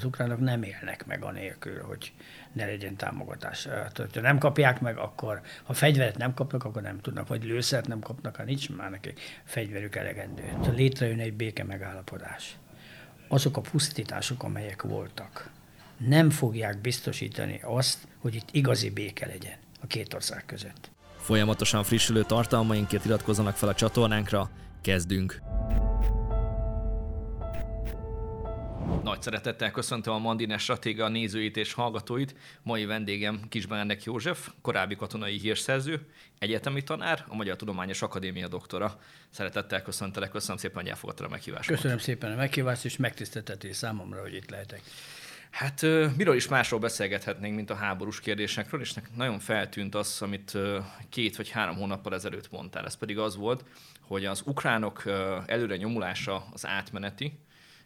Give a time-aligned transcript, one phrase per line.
[0.00, 2.12] az ukránok nem élnek meg anélkül, hogy
[2.52, 3.62] ne legyen támogatás.
[3.62, 7.86] Tehát, ha nem kapják meg, akkor ha fegyvert nem kapnak, akkor nem tudnak, vagy lőszert
[7.86, 10.42] nem kapnak, ha nincs már nekik fegyverük elegendő.
[10.42, 12.56] Tehát létrejön egy béke megállapodás.
[13.28, 15.50] Azok a pusztítások, amelyek voltak,
[15.96, 20.90] nem fogják biztosítani azt, hogy itt igazi béke legyen a két ország között.
[21.16, 24.50] Folyamatosan frissülő tartalmainkért iratkozzanak fel a csatornánkra,
[24.82, 25.40] kezdünk!
[29.02, 32.34] Nagy szeretettel köszöntöm a Mandines Stratéga nézőit és hallgatóit.
[32.62, 36.06] Mai vendégem Kisbánek József, korábbi katonai hírszerző,
[36.38, 38.98] egyetemi tanár, a Magyar Tudományos Akadémia doktora.
[39.30, 41.68] Szeretettel köszöntelek, köszönöm szépen, hogy elfogadtad a meghívást.
[41.68, 44.80] Köszönöm szépen a meghívást, és megtiszteltetés számomra, hogy itt lehetek.
[45.50, 45.82] Hát
[46.16, 50.58] miről is másról beszélgethetnénk, mint a háborús kérdésekről, és nagyon feltűnt az, amit
[51.08, 52.86] két vagy három hónappal ezelőtt mondtál.
[52.86, 53.64] Ez pedig az volt,
[54.00, 55.02] hogy az ukránok
[55.46, 57.38] előre nyomulása az átmeneti,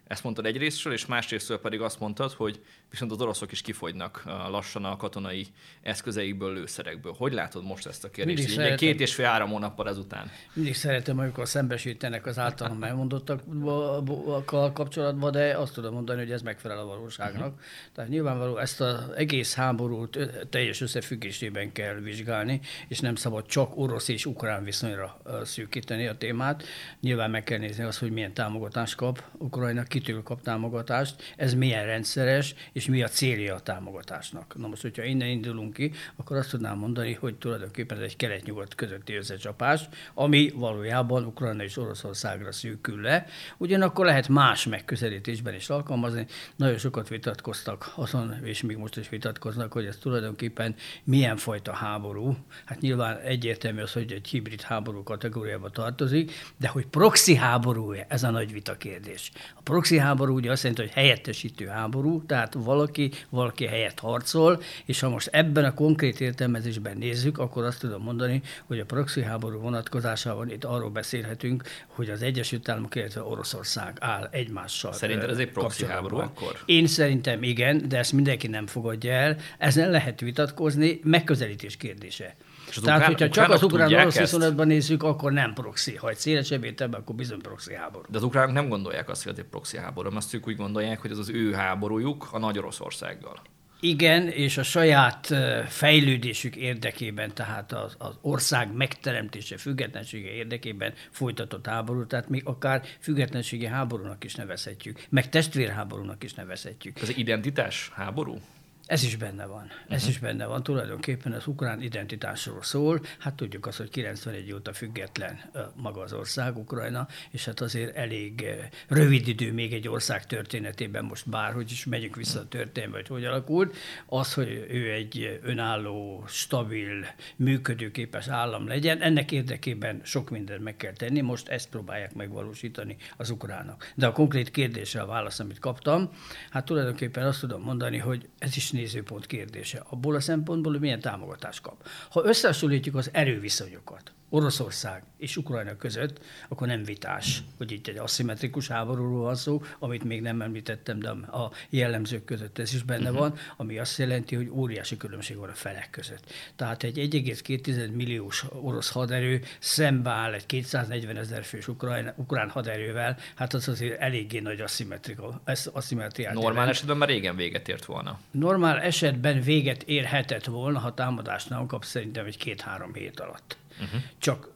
[0.07, 4.85] ezt mondtad egyrésztről, és másrésztről pedig azt mondtad, hogy viszont az oroszok is kifogynak lassan
[4.85, 5.47] a katonai
[5.81, 7.13] eszközeikből, lőszerekből.
[7.17, 8.49] Hogy látod most ezt a kérdést?
[8.49, 10.31] Szeretem, két és fél három hónappal ezután.
[10.53, 16.79] Mindig szeretem, amikor szembesítenek az általam elmondottakkal kapcsolatban, de azt tudom mondani, hogy ez megfelel
[16.79, 17.47] a valóságnak.
[17.47, 17.63] Uh-huh.
[17.93, 20.17] Tehát nyilvánvaló ezt az egész háborút
[20.49, 26.63] teljes összefüggésében kell vizsgálni, és nem szabad csak orosz és ukrán viszonyra szűkíteni a témát.
[26.99, 31.85] Nyilván meg kell nézni azt, hogy milyen támogatást kap Ukrajna, kitől kap támogatást, ez milyen
[31.85, 34.55] rendszeres, és mi a célja a támogatásnak.
[34.57, 38.75] Na most, hogyha innen indulunk ki, akkor azt tudnám mondani, hogy tulajdonképpen ez egy kelet-nyugat
[38.75, 39.81] közötti összecsapás,
[40.13, 43.25] ami valójában Ukrajna és Oroszországra szűkül le.
[43.57, 46.25] Ugyanakkor lehet más megközelítésben is alkalmazni.
[46.55, 52.37] Nagyon sokat vitatkoztak azon, és még most is vitatkoznak, hogy ez tulajdonképpen milyen fajta háború.
[52.65, 58.23] Hát nyilván egyértelmű az, hogy egy hibrid háború kategóriába tartozik, de hogy proxy háború ez
[58.23, 59.31] a nagy vita kérdés.
[59.55, 64.99] A proxy háború ugye azt jelenti, hogy helyettesítő háború, tehát valaki, valaki helyett harcol, és
[64.99, 69.59] ha most ebben a konkrét értelmezésben nézzük, akkor azt tudom mondani, hogy a proxy háború
[69.59, 74.93] vonatkozásában itt arról beszélhetünk, hogy az Egyesült Államok, illetve Oroszország áll egymással.
[74.93, 76.57] Szerinted ez egy proxy háború akkor?
[76.65, 79.37] Én szerintem igen, de ezt mindenki nem fogadja el.
[79.57, 82.35] Ezen lehet vitatkozni, megközelítés kérdése.
[82.69, 85.95] És Tehát, ukrán, hogyha csak az ukrán-orosz viszonylatban nézzük, akkor nem proxy.
[85.95, 88.05] Ha egy szélesebb értelemben, akkor bizony proxy háború.
[88.09, 91.01] De az ukránok nem gondolják azt, hogy ez egy proxy háború, azt ők úgy gondolják,
[91.01, 93.41] hogy ez az ő háborújuk a Nagy Oroszországgal.
[93.79, 95.33] Igen, és a saját
[95.67, 103.65] fejlődésük érdekében, tehát az, az ország megteremtése, függetlensége érdekében folytatott háború, tehát még akár függetlenségi
[103.65, 107.01] háborúnak is nevezhetjük, meg testvérháborúnak is nevezhetjük.
[107.01, 108.37] Ez identitás háború?
[108.85, 109.67] Ez is benne van.
[109.87, 110.09] Ez uh-huh.
[110.09, 110.63] is benne van.
[110.63, 113.01] Tulajdonképpen az ukrán identitásról szól.
[113.19, 115.39] Hát tudjuk azt, hogy 91 óta független
[115.75, 118.45] maga az ország, Ukrajna, és hát azért elég
[118.87, 123.25] rövid idő még egy ország történetében, most bárhogy is megyünk vissza a történelme, hogy hogy
[123.25, 123.75] alakult,
[124.05, 130.93] az, hogy ő egy önálló, stabil, működőképes állam legyen, ennek érdekében sok mindent meg kell
[130.93, 133.87] tenni, most ezt próbálják megvalósítani az ukránok.
[133.95, 136.09] De a konkrét kérdésre a válasz, amit kaptam,
[136.49, 139.83] hát tulajdonképpen azt tudom mondani, hogy ez is nézőpont kérdése.
[139.89, 141.87] Abból a szempontból, hogy milyen támogatást kap.
[142.09, 146.19] Ha összehasonlítjuk az erőviszonyokat, Oroszország és Ukrajna között,
[146.49, 151.09] akkor nem vitás, hogy itt egy aszimmetrikus háborúról van szó, amit még nem említettem, de
[151.09, 153.17] a jellemzők között ez is benne uh-huh.
[153.17, 156.31] van, ami azt jelenti, hogy óriási különbség van a felek között.
[156.55, 163.53] Tehát egy 1,2 milliós orosz haderő szembeáll egy 240 ezer fős ukrán, ukrán haderővel, hát
[163.53, 166.33] az azért eléggé nagy aszimmetriát.
[166.33, 166.69] Normál jelent.
[166.69, 168.19] esetben már régen véget ért volna.
[168.31, 173.57] Normál esetben véget érhetett volna, ha támadást nem kap szerintem egy két-három hét alatt.
[173.81, 174.01] Uh-huh.
[174.17, 174.53] Csak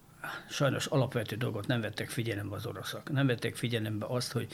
[0.50, 3.12] sajnos alapvető dolgot nem vettek figyelembe az oroszok.
[3.12, 4.48] Nem vettek figyelembe azt, hogy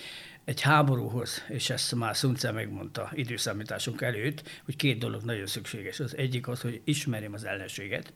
[0.45, 5.99] egy háborúhoz, és ezt már Szunce megmondta időszámításunk előtt, hogy két dolog nagyon szükséges.
[5.99, 8.13] Az egyik az, hogy ismerjem az ellenséget,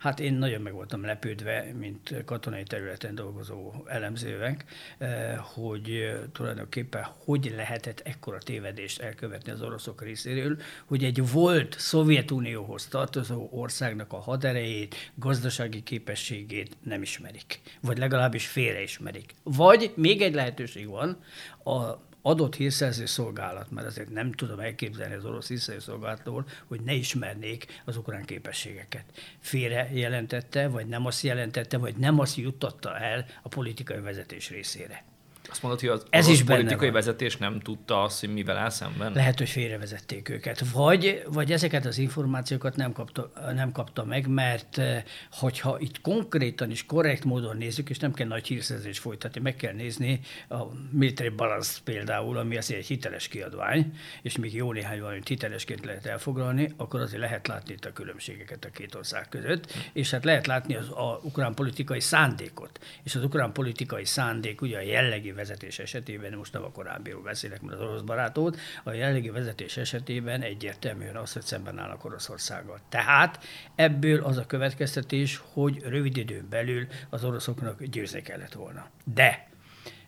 [0.00, 4.64] Hát én nagyon meg voltam lepődve, mint katonai területen dolgozó elemzőnek,
[4.98, 11.78] eh, hogy eh, tulajdonképpen hogy lehetett ekkora tévedést elkövetni az oroszok részéről, hogy egy volt
[11.78, 17.60] Szovjetunióhoz tartozó országnak a haderejét, gazdasági képességét nem ismerik.
[17.80, 19.34] Vagy legalábbis félreismerik.
[19.42, 21.22] Vagy még egy lehetőség van,
[21.64, 26.92] a adott hírszerző szolgálat, mert azért nem tudom elképzelni az orosz hírszerző szolgálatról, hogy ne
[26.92, 29.04] ismernék az ukrán képességeket.
[29.38, 35.04] Félre jelentette, vagy nem azt jelentette, vagy nem azt juttatta el a politikai vezetés részére.
[35.50, 36.92] Azt mondod, hogy az Ez is politikai van.
[36.92, 39.12] vezetés nem tudta azt, hogy mivel áll szemben?
[39.12, 40.70] Lehet, hogy félrevezették őket.
[40.72, 46.70] Vagy, vagy ezeket az információkat nem kapta, nem kapta meg, mert eh, hogyha itt konkrétan
[46.70, 51.28] és korrekt módon nézzük, és nem kell nagy hírszerzés folytatni, meg kell nézni a Military
[51.28, 53.92] Balance például, ami azért egy hiteles kiadvány,
[54.22, 58.64] és még jó néhány valamit hitelesként lehet elfoglalni, akkor azért lehet látni itt a különbségeket
[58.64, 62.78] a két ország között, és hát lehet látni az a ukrán politikai szándékot.
[63.02, 67.60] És az ukrán politikai szándék, ugye a jellegi vezetés esetében, most nem a korábbiról beszélek,
[67.60, 72.80] mert az orosz barátot, a jellegi vezetés esetében egyértelműen az, hogy szemben állnak Oroszországgal.
[72.88, 73.44] Tehát
[73.74, 78.90] ebből az a következtetés, hogy rövid időn belül az oroszoknak győzni kellett volna.
[79.04, 79.49] De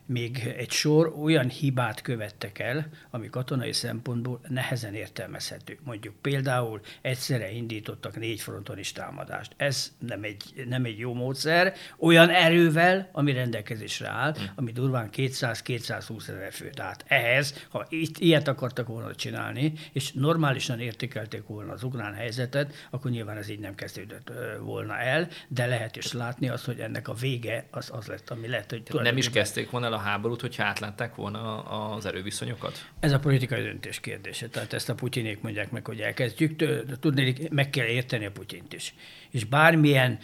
[0.07, 5.79] még egy sor olyan hibát követtek el, ami katonai szempontból nehezen értelmezhető.
[5.85, 9.53] Mondjuk például egyszerre indítottak négy fronton is támadást.
[9.57, 16.29] Ez nem egy, nem egy jó módszer, olyan erővel, ami rendelkezésre áll, ami durván 200-220
[16.29, 16.71] ezer fő.
[16.71, 22.75] Tehát ehhez, ha itt ilyet akartak volna csinálni, és normálisan értékelték volna az ukrán helyzetet,
[22.91, 27.09] akkor nyilván ez így nem kezdődött volna el, de lehet is látni azt, hogy ennek
[27.09, 30.41] a vége az, az lett, ami lett, hogy Nem is kezdték volna el a háborút,
[30.41, 32.89] hogyha átlátták volna az erőviszonyokat?
[33.00, 34.49] Ez a politikai döntés kérdése.
[34.49, 36.65] Tehát ezt a putyinék mondják meg, hogy elkezdjük.
[37.00, 38.94] Tudni, meg kell érteni a Putyint is.
[39.31, 40.19] És bármilyen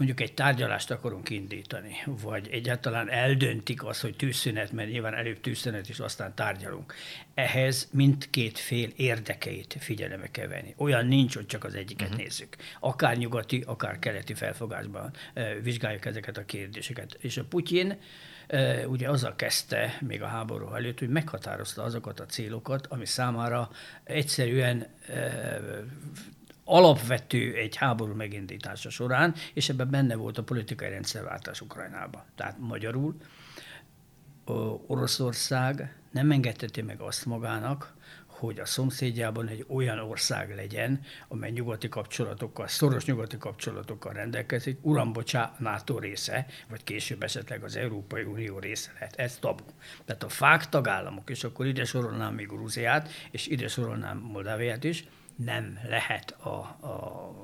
[0.00, 5.88] mondjuk egy tárgyalást akarunk indítani, vagy egyáltalán eldöntik azt, hogy tűzszünet, mert nyilván előbb tűzszünet,
[5.88, 6.94] és aztán tárgyalunk.
[7.34, 10.74] Ehhez mindkét fél érdekeit figyelembe kell venni.
[10.76, 12.22] Olyan nincs, hogy csak az egyiket uh-huh.
[12.22, 12.56] nézzük.
[12.80, 15.12] Akár nyugati, akár keleti felfogásban
[15.62, 17.16] vizsgáljuk ezeket a kérdéseket.
[17.18, 17.98] És a Putyin
[18.86, 23.70] ugye azzal kezdte még a háború előtt, hogy meghatározta azokat a célokat, ami számára
[24.04, 24.86] egyszerűen
[26.70, 32.24] alapvető egy háború megindítása során, és ebben benne volt a politikai rendszerváltás Ukrajnába.
[32.34, 33.16] Tehát magyarul
[34.86, 37.94] Oroszország nem engedheti meg azt magának,
[38.26, 45.12] hogy a szomszédjában egy olyan ország legyen, amely nyugati kapcsolatokkal, szoros nyugati kapcsolatokkal rendelkezik, uram,
[45.12, 49.16] bocsá, NATO része, vagy később esetleg az Európai Unió része lehet.
[49.16, 49.64] Ez tabu.
[50.04, 55.04] Tehát a fák tagállamok, és akkor ide sorolnám még Grúziát, és ide sorolnám Moldáviát is,
[55.44, 56.48] nem lehet a,
[56.86, 57.34] a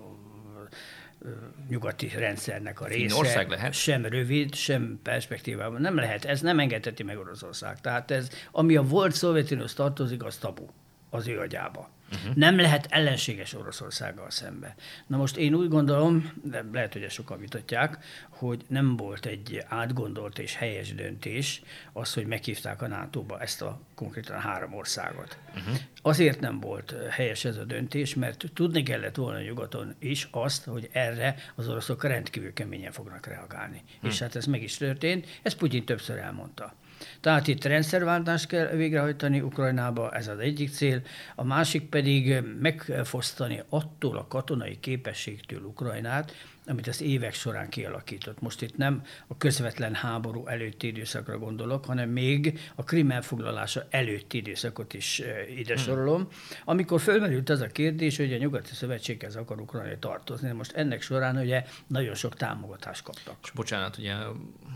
[1.68, 2.98] nyugati rendszernek a része.
[2.98, 3.72] Finnország lehet?
[3.72, 5.80] Sem rövid, sem perspektívában.
[5.80, 6.24] Nem lehet.
[6.24, 7.80] Ez nem engedheti meg Oroszország.
[7.80, 10.66] Tehát ez, ami a volt Szovjetunióhoz tartozik, az tabu
[11.10, 11.90] az ő agyába.
[12.12, 12.34] Uh-huh.
[12.34, 14.74] Nem lehet ellenséges Oroszországgal szembe.
[15.06, 19.64] Na most én úgy gondolom, de lehet, hogy ezt sokan vitatják, hogy nem volt egy
[19.68, 21.62] átgondolt és helyes döntés
[21.92, 25.38] az, hogy meghívták a NATO-ba ezt a konkrétan három országot.
[25.48, 25.76] Uh-huh.
[26.02, 30.88] Azért nem volt helyes ez a döntés, mert tudni kellett volna nyugaton is azt, hogy
[30.92, 33.82] erre az oroszok rendkívül keményen fognak reagálni.
[33.86, 34.10] Uh-huh.
[34.10, 36.74] És hát ez meg is történt, ezt Putyin többször elmondta.
[37.20, 41.02] Tehát itt rendszerváltást kell végrehajtani Ukrajnába, ez az egyik cél,
[41.34, 46.32] a másik pedig megfosztani attól a katonai képességtől Ukrajnát,
[46.66, 48.40] amit az évek során kialakított.
[48.40, 54.36] Most itt nem a közvetlen háború előtti időszakra gondolok, hanem még a Krim elfoglalása előtti
[54.36, 55.22] időszakot is
[55.56, 56.28] ide sorolom,
[56.64, 60.52] amikor fölmerült az a kérdés, hogy a Nyugati Szövetséghez akar Ukrajna tartozni.
[60.52, 63.36] Most ennek során ugye nagyon sok támogatást kaptak.
[63.42, 64.14] És bocsánat, ugye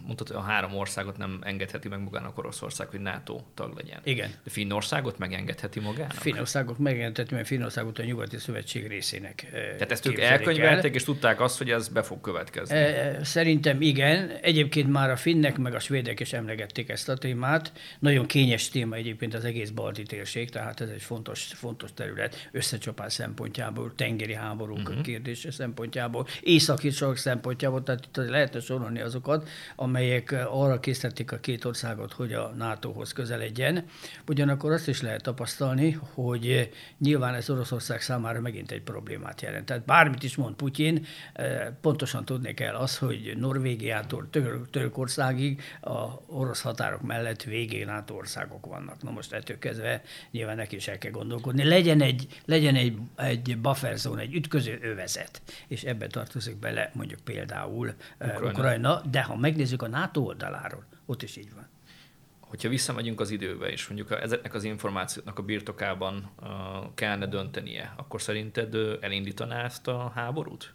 [0.05, 4.01] mondtad, hogy a három országot nem engedheti meg magának Oroszország, hogy NATO tag legyen.
[4.05, 4.31] Igen.
[4.45, 6.13] De Finnországot megengedheti magának?
[6.13, 10.49] Finnországot megjelentett, mert Finnországot a Nyugati Szövetség részének eh, Tehát ezt ők képzelik el.
[10.49, 12.77] elkönyvelték, és tudták azt, hogy ez be fog következni.
[12.77, 14.31] E, Szerintem igen.
[14.43, 17.73] Egyébként már a finnek meg a svédek is emlegették ezt a témát.
[17.99, 23.13] Nagyon kényes téma egyébként az egész balti térség, tehát ez egy fontos, fontos terület összecsapás
[23.13, 25.01] szempontjából, tengeri háborúk uh-huh.
[25.01, 31.65] kérdése szempontjából, északi sorok szempontjából, tehát itt lehetne sorolni azokat, amelyek arra készítették a két
[31.65, 33.85] országot, hogy a NATO-hoz közeledjen.
[34.29, 39.67] Ugyanakkor azt is lehet tapasztalni, hogy nyilván ez Oroszország számára megint egy problémát jelent.
[39.67, 41.07] Tehát bármit is mond Putyin,
[41.81, 48.67] pontosan tudni kell az, hogy Norvégiától Tör- Törökországig a orosz határok mellett végén NATO országok
[48.67, 49.03] vannak.
[49.03, 51.65] Na most ettől kezdve nyilván neki is el kell gondolkodni.
[51.65, 57.21] Legyen egy, legyen egy, egy buffer zone, egy ütköző övezet, és ebbe tartozik bele mondjuk
[57.21, 58.51] például Ukrajna.
[58.51, 61.69] Ukrajna, de ha megnézzük a NATO oldaláról, ott is így van
[62.51, 66.49] hogyha visszamegyünk az időbe, és mondjuk ezeknek az információknak a birtokában uh,
[66.95, 70.75] kellene döntenie, akkor szerinted uh, elindítaná ezt a háborút?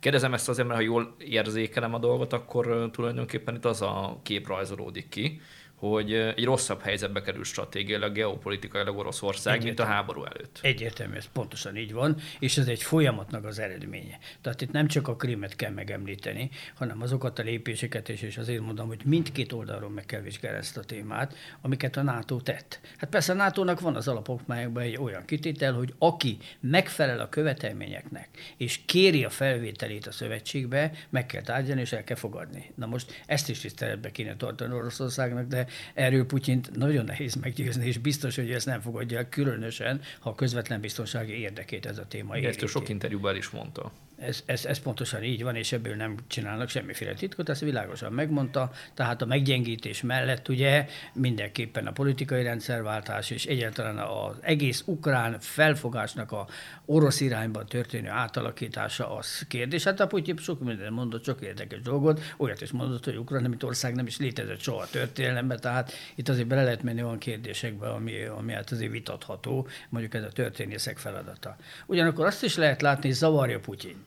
[0.00, 4.46] Kérdezem ezt azért, mert ha jól érzékelem a dolgot, akkor tulajdonképpen itt az a kép
[4.46, 5.40] rajzolódik ki,
[5.78, 9.76] hogy egy rosszabb helyzetbe kerül stratégiailag, geopolitikailag Oroszország, Egyértelmű.
[9.76, 10.58] mint a háború előtt.
[10.62, 14.18] Egyértelmű, ez pontosan így van, és ez egy folyamatnak az eredménye.
[14.40, 18.62] Tehát itt nem csak a krímet kell megemlíteni, hanem azokat a lépéseket is, és azért
[18.62, 22.80] mondom, hogy mindkét oldalról meg kell vizsgálni ezt a témát, amiket a NATO tett.
[22.96, 28.28] Hát persze a NATO-nak van az alapokmányokban egy olyan kitétel, hogy aki megfelel a követelményeknek,
[28.56, 32.72] és kéri a felvételét a szövetségbe, meg kell tárgyalni, és el kell fogadni.
[32.74, 37.98] Na most ezt is tiszteletbe kéne tartani Oroszországnak, de erről Putyint nagyon nehéz meggyőzni, és
[37.98, 42.36] biztos, hogy ezt nem fogadja el, különösen, ha a közvetlen biztonsági érdekét ez a téma
[42.36, 42.62] érinti.
[42.62, 43.92] Ezt sok interjúban is mondta.
[44.18, 48.70] Ez, ez, ez pontosan így van, és ebből nem csinálnak semmiféle titkot, ezt világosan megmondta.
[48.94, 56.32] Tehát a meggyengítés mellett ugye mindenképpen a politikai rendszerváltás és egyáltalán az egész ukrán felfogásnak
[56.32, 56.46] a
[56.84, 59.84] orosz irányban történő átalakítása az kérdés.
[59.84, 63.62] Hát a Putyin sok minden mondott, sok érdekes dolgot, olyat is mondott, hogy Ukrajna, mint
[63.62, 67.88] ország nem is létezett soha a történelemben, tehát itt azért bele lehet menni olyan kérdésekbe,
[67.88, 71.56] ami, ami hát azért vitatható, mondjuk ez a történészek feladata.
[71.86, 74.06] Ugyanakkor azt is lehet látni, hogy zavarja Putyin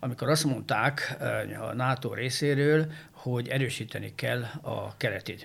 [0.00, 1.16] amikor azt mondták
[1.60, 5.36] a NATO részéről, hogy erősíteni kell a keleti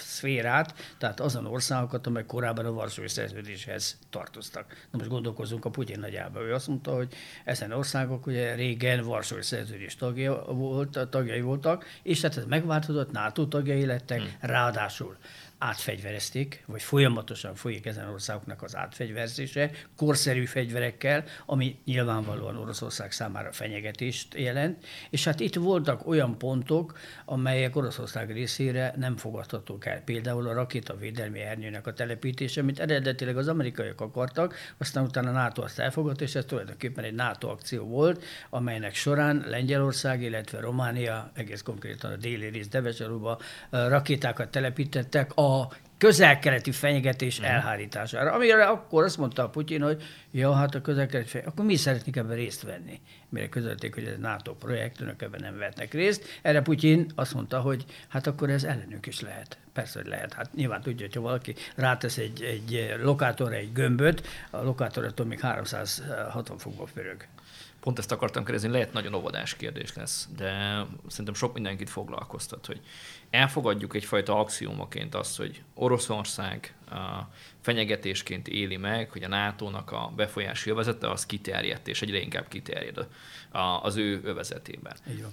[0.00, 4.66] szférát, tehát azon országokat, amelyek korábban a Varsói Szerződéshez tartoztak.
[4.90, 6.40] Na most gondolkozunk a Putyin nagyjába.
[6.40, 12.20] Ő azt mondta, hogy ezen országok ugye régen Varsói Szerződés tagja volt, tagjai voltak, és
[12.20, 14.36] tehát ez megváltozott, NATO tagjai lettek, hmm.
[14.40, 15.16] ráadásul
[15.58, 24.34] átfegyverezték, vagy folyamatosan folyik ezen országoknak az átfegyverzése, korszerű fegyverekkel, ami nyilvánvalóan Oroszország számára fenyegetést
[24.34, 30.00] jelent, és hát itt voltak olyan pontok, amelyek Oroszország részére nem fogadhatók el.
[30.00, 35.62] Például a rakétavédelmi ernyőnek a telepítése, amit eredetileg az amerikaiak akartak, aztán utána a NATO
[35.62, 41.62] azt elfogadta, és ez tulajdonképpen egy NATO akció volt, amelynek során Lengyelország, illetve Románia, egész
[41.62, 43.38] konkrétan a déli rész Devesaruba
[43.70, 47.54] rakétákat telepítettek a a közel-keleti fenyegetés uh-huh.
[47.54, 48.32] elhárítására.
[48.32, 52.16] Amire akkor azt mondta a Putyin, hogy ja, hát a közel-keleti fenyegetés, akkor mi szeretnénk
[52.16, 53.00] ebben részt venni.
[53.28, 56.24] Mire közölték, hogy ez NATO projekt, önök ebben nem vetnek részt.
[56.42, 59.58] Erre Putyin azt mondta, hogy hát akkor ez ellenünk is lehet.
[59.72, 60.32] Persze, hogy lehet.
[60.32, 65.40] Hát nyilván tudja, hogy ha valaki rátesz egy, egy lokátorra egy gömböt, a lokátorától még
[65.40, 67.26] 360 fokba pörög.
[67.80, 72.80] Pont ezt akartam kérdezni, lehet nagyon óvodás kérdés lesz, de szerintem sok mindenkit foglalkoztat, hogy
[73.30, 76.74] elfogadjuk egyfajta axiómaként azt, hogy Oroszország
[77.60, 83.06] fenyegetésként éli meg, hogy a NATO-nak a befolyási övezete az kiterjedt, és egyre inkább kiterjed
[83.82, 84.96] az ő övezetében.
[85.10, 85.32] Így van.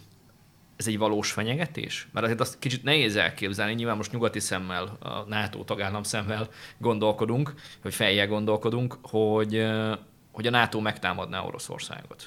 [0.75, 2.07] Ez egy valós fenyegetés?
[2.11, 7.53] Mert azért azt kicsit nehéz elképzelni, nyilván most nyugati szemmel, a NATO tagállam szemmel gondolkodunk,
[7.81, 9.67] vagy feljel gondolkodunk, hogy,
[10.31, 12.25] hogy a NATO megtámadná Oroszországot.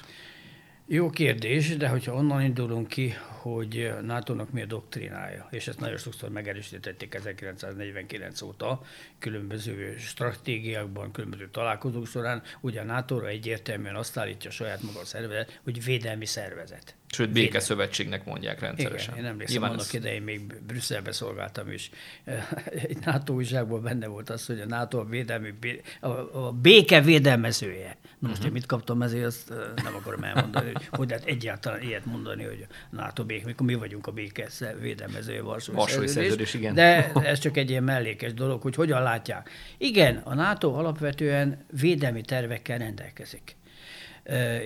[0.91, 5.97] Jó kérdés, de hogyha onnan indulunk ki, hogy NATO-nak mi a doktrinája, és ezt nagyon
[5.97, 8.81] sokszor megerősítették 1949 óta,
[9.19, 15.59] különböző stratégiákban, különböző találkozók során, ugye a NATO-ra egyértelműen azt állítja saját maga a szervezet,
[15.63, 16.98] hogy védelmi szervezet.
[17.11, 19.13] Sőt, békeszövetségnek mondják rendszeresen.
[19.13, 19.93] Igen, én emlékszem, annak ez...
[19.93, 21.89] idején még Brüsszelbe szolgáltam, és
[22.87, 25.53] egy NATO újságból benne volt az, hogy a NATO a, védelmi,
[25.99, 27.97] a, béke védelmezője.
[28.19, 28.45] Na most uh-huh.
[28.45, 32.67] én mit kaptam ezért, azt nem akarom elmondani, hogy hogy lehet egyáltalán ilyet mondani, hogy
[32.69, 34.47] a NATO béke, mikor mi vagyunk a béke
[34.81, 36.73] védelmezője, Varsói, Varsói szerződés, szerződés, igen.
[36.73, 39.49] De ez csak egy ilyen mellékes dolog, hogy hogyan látják.
[39.77, 43.57] Igen, a NATO alapvetően védelmi tervekkel rendelkezik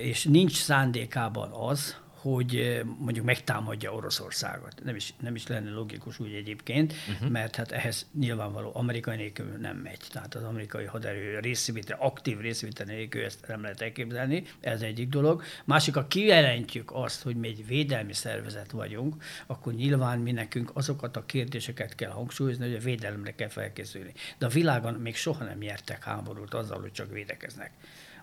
[0.00, 4.84] és nincs szándékában az, hogy mondjuk megtámadja Oroszországot.
[4.84, 7.30] Nem is, nem is lenne logikus úgy egyébként, uh-huh.
[7.30, 10.00] mert hát ehhez nyilvánvaló amerikai nélkül nem megy.
[10.12, 15.42] Tehát az amerikai haderő részvétel, aktív részvétel nélkül ezt nem lehet elképzelni, ez egyik dolog.
[15.64, 21.16] Másik, ha kijelentjük azt, hogy mi egy védelmi szervezet vagyunk, akkor nyilván mi nekünk azokat
[21.16, 24.12] a kérdéseket kell hangsúlyozni, hogy a védelemre kell felkészülni.
[24.38, 27.70] De a világon még soha nem nyertek háborút azzal, hogy csak védekeznek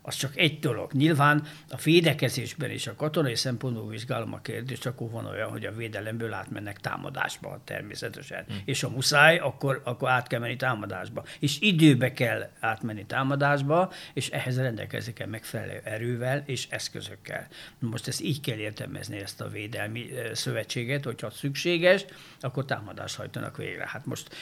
[0.01, 0.93] az csak egy dolog.
[0.93, 5.71] Nyilván a védekezésben és a katonai szempontból vizsgálom a kérdést, akkor van olyan, hogy a
[5.71, 8.43] védelemből átmennek támadásba természetesen.
[8.47, 8.61] Hmm.
[8.65, 11.25] És ha muszáj, akkor, akkor át kell menni támadásba.
[11.39, 17.47] És időbe kell átmenni támadásba, és ehhez rendelkezik el megfelelő erővel és eszközökkel.
[17.79, 22.05] Most ezt így kell értelmezni ezt a védelmi szövetséget, hogyha szükséges,
[22.39, 23.87] akkor támadást hajtanak végre.
[23.87, 24.35] Hát most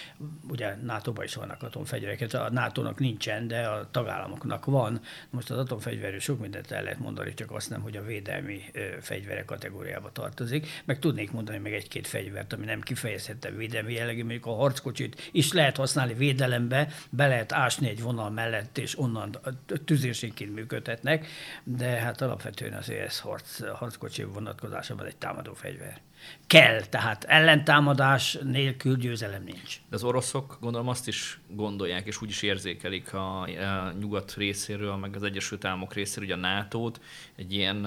[0.47, 5.01] ugye NATO-ban is vannak atomfegyverek, a NATO-nak nincsen, de a tagállamoknak van.
[5.29, 8.63] Most most az atomfegyverről sok mindent el lehet mondani, csak azt nem, hogy a védelmi
[9.01, 10.67] fegyverek kategóriába tartozik.
[10.85, 15.53] Meg tudnék mondani meg egy-két fegyvert, ami nem kifejezhetően védelmi jellegű, mondjuk a harckocsit is
[15.53, 19.37] lehet használni védelembe, be lehet ásni egy vonal mellett, és onnan
[19.85, 21.27] tüzérségként működhetnek,
[21.63, 26.01] de hát alapvetően azért ez harc, harckocsi vonatkozásában egy támadó fegyver.
[26.47, 29.81] Kell, tehát ellentámadás nélkül győzelem nincs.
[29.89, 34.95] De az oroszok gondolom azt is gondolják, és úgy is érzékelik a, a nyugat részéről,
[34.95, 37.01] meg az Egyesült Államok részéről, hogy a NATO-t
[37.35, 37.85] egy ilyen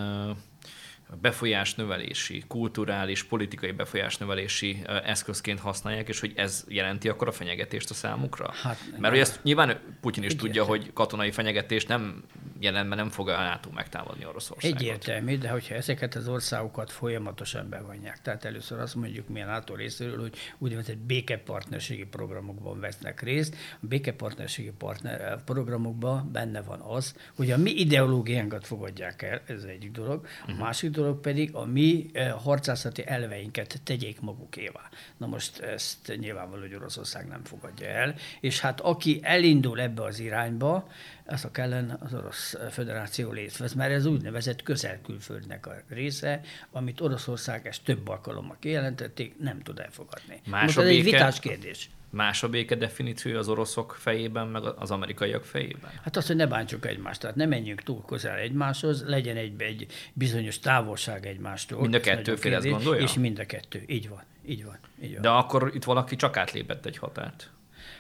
[1.21, 8.53] befolyásnövelési, kulturális, politikai befolyásnövelési eszközként használják, és hogy ez jelenti akkor a fenyegetést a számukra?
[8.63, 10.37] Hát, Mert hogy ezt nyilván Putyin is egyértelmű.
[10.37, 12.23] tudja, hogy katonai fenyegetést nem
[12.61, 14.81] jelent, mert nem fog a NATO megtámadni Oroszországot.
[14.81, 19.75] Egyértelmű, de hogyha ezeket az országokat folyamatosan bevonják, tehát először azt mondjuk mi a NATO
[19.75, 23.57] részéről, hogy úgynevezett békepartnerségi programokban vesznek részt.
[23.81, 29.91] A békepartnerségi partner programokban benne van az, hogy a mi ideológiánkat fogadják el, ez egyik
[29.91, 30.25] dolog.
[30.25, 30.59] A uh-huh.
[30.59, 34.89] másik dolog, dolog pedig a mi eh, harcászati elveinket tegyék magukévá.
[35.17, 40.19] Na most ezt nyilvánvaló, hogy Oroszország nem fogadja el, és hát aki elindul ebbe az
[40.19, 40.89] irányba,
[41.27, 47.01] az a ellen az Orosz Föderáció részt vesz, mert ez úgynevezett közelkülföldnek a része, amit
[47.01, 50.41] Oroszország ezt több alkalommal kijelentették, nem tud elfogadni.
[50.47, 50.99] Más Most ez béke...
[50.99, 55.91] egy vitás kérdés más a béke definíció az oroszok fejében, meg az amerikaiak fejében?
[56.03, 59.87] Hát azt, hogy ne bántsuk egymást, tehát ne menjünk túl közel egymáshoz, legyen egy, egy
[60.13, 61.81] bizonyos távolság egymástól.
[61.81, 63.03] Mind a kettő fél ezt gondolja?
[63.03, 65.23] És mind a kettő, így van, így van, így van.
[65.23, 67.51] De akkor itt valaki csak átlépett egy határt.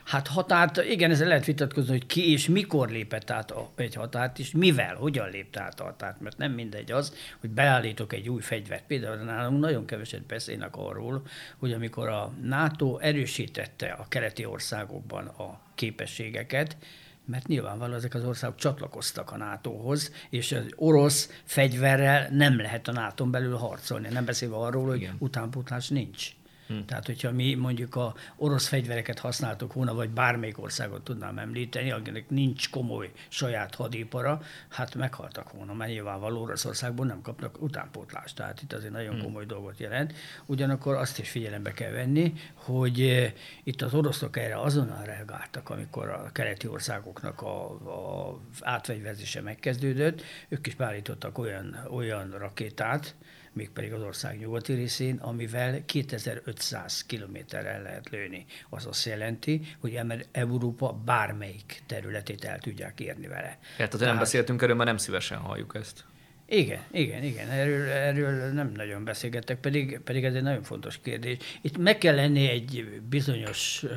[0.04, 4.50] Hát határt, igen, ezzel lehet vitatkozni, hogy ki és mikor lépett át egy határt, és
[4.50, 8.87] mivel, hogyan lépte át a határt, mert nem mindegy az, hogy beállítok egy új fegyvert.
[8.87, 11.23] Például nálunk nagyon keveset beszélnek arról,
[11.56, 16.76] hogy amikor a NATO erősítette a keleti országokban a képességeket,
[17.25, 22.92] mert nyilvánvalóan ezek az országok csatlakoztak a NATO-hoz, és az orosz fegyverrel nem lehet a
[22.92, 24.09] NATO-n belül harcolni.
[24.09, 25.16] Nem beszélve arról, hogy Igen.
[25.18, 26.30] utánpótlás nincs.
[26.72, 26.84] Hmm.
[26.86, 32.30] Tehát, hogyha mi mondjuk a orosz fegyvereket használtuk volna, vagy bármelyik országot tudnám említeni, akinek
[32.30, 38.36] nincs komoly saját hadipara, hát meghaltak volna, mert nyilvánvaló Oroszországból nem kapnak utánpótlást.
[38.36, 39.22] Tehát itt azért nagyon hmm.
[39.22, 40.14] komoly dolgot jelent.
[40.46, 43.32] Ugyanakkor azt is figyelembe kell venni, hogy eh,
[43.64, 50.22] itt az oroszok erre azonnal reagáltak, amikor a keleti országoknak a, a átfegyverzése megkezdődött.
[50.48, 53.14] Ők is beállítottak olyan, olyan rakétát,
[53.52, 58.44] mégpedig az ország nyugati részén, amivel 2500 kilométerrel lehet lőni.
[58.68, 60.00] Az azt jelenti, hogy
[60.32, 63.59] Európa bármelyik területét el tudják érni vele.
[63.78, 66.04] Hát azért nem beszéltünk erről, mert nem szívesen halljuk ezt.
[66.47, 71.37] Igen, igen, igen, erről, erről nem nagyon beszélgettek, pedig, pedig ez egy nagyon fontos kérdés.
[71.61, 73.90] Itt meg kell lenni egy bizonyos uh,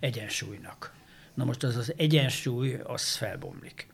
[0.00, 0.92] egyensúlynak.
[1.34, 3.89] Na most az az egyensúly, az felbomlik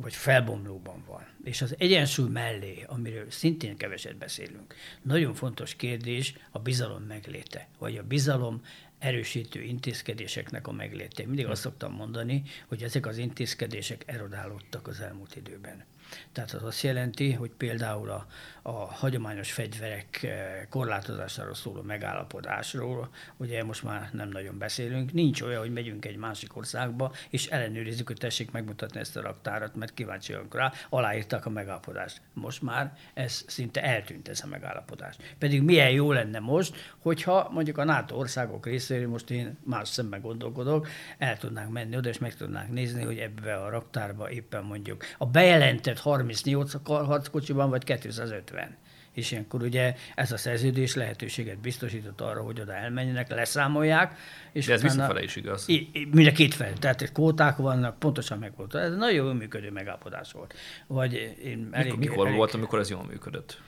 [0.00, 1.26] vagy felbomlóban van.
[1.44, 7.96] És az egyensúly mellé, amiről szintén keveset beszélünk, nagyon fontos kérdés a bizalom megléte, vagy
[7.96, 8.62] a bizalom
[8.98, 11.26] erősítő intézkedéseknek a megléte.
[11.26, 15.84] Mindig azt szoktam mondani, hogy ezek az intézkedések erodálódtak az elmúlt időben.
[16.32, 18.26] Tehát az azt jelenti, hogy például a,
[18.62, 25.60] a hagyományos fegyverek eh, korlátozásáról szóló megállapodásról, ugye most már nem nagyon beszélünk, nincs olyan,
[25.60, 30.54] hogy megyünk egy másik országba, és ellenőrizzük, hogy tessék megmutatni ezt a raktárat, mert kíváncsiak
[30.54, 32.20] rá, aláírták a megállapodást.
[32.32, 35.16] Most már ez szinte eltűnt ez a megállapodás.
[35.38, 40.20] Pedig milyen jó lenne most, hogyha mondjuk a NATO országok részéről, most én más szemben
[40.20, 45.04] gondolkodok, el tudnánk menni oda, és meg tudnánk nézni, hogy ebbe a raktárba éppen mondjuk
[45.18, 48.76] a bejelentett 38 harckocsiban, vagy 250.
[49.12, 54.18] És ilyenkor ugye ez a szerződés lehetőséget biztosított arra, hogy oda elmenjenek, leszámolják.
[54.52, 55.66] És De ez visszafele is igaz.
[56.10, 56.72] mind a két fel.
[56.72, 58.74] Tehát kvóták vannak, pontosan meg volt.
[58.74, 60.54] Ez nagyon jól működő megállapodás volt.
[60.86, 62.38] Vagy én elég, mikor, mikor elég...
[62.38, 63.60] volt, amikor ez jól működött?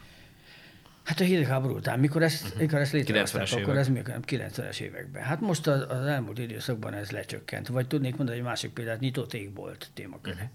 [1.04, 2.60] Hát a hidegháború után, mikor ezt, uh-huh.
[2.60, 5.22] mikor ezt létrehozták, akkor ez működött 90-es években.
[5.22, 7.68] Hát most az, az elmúlt időszakban ez lecsökkent.
[7.68, 10.34] Vagy tudnék mondani egy másik példát, nyitott égbolt témaköre.
[10.34, 10.50] Uh-huh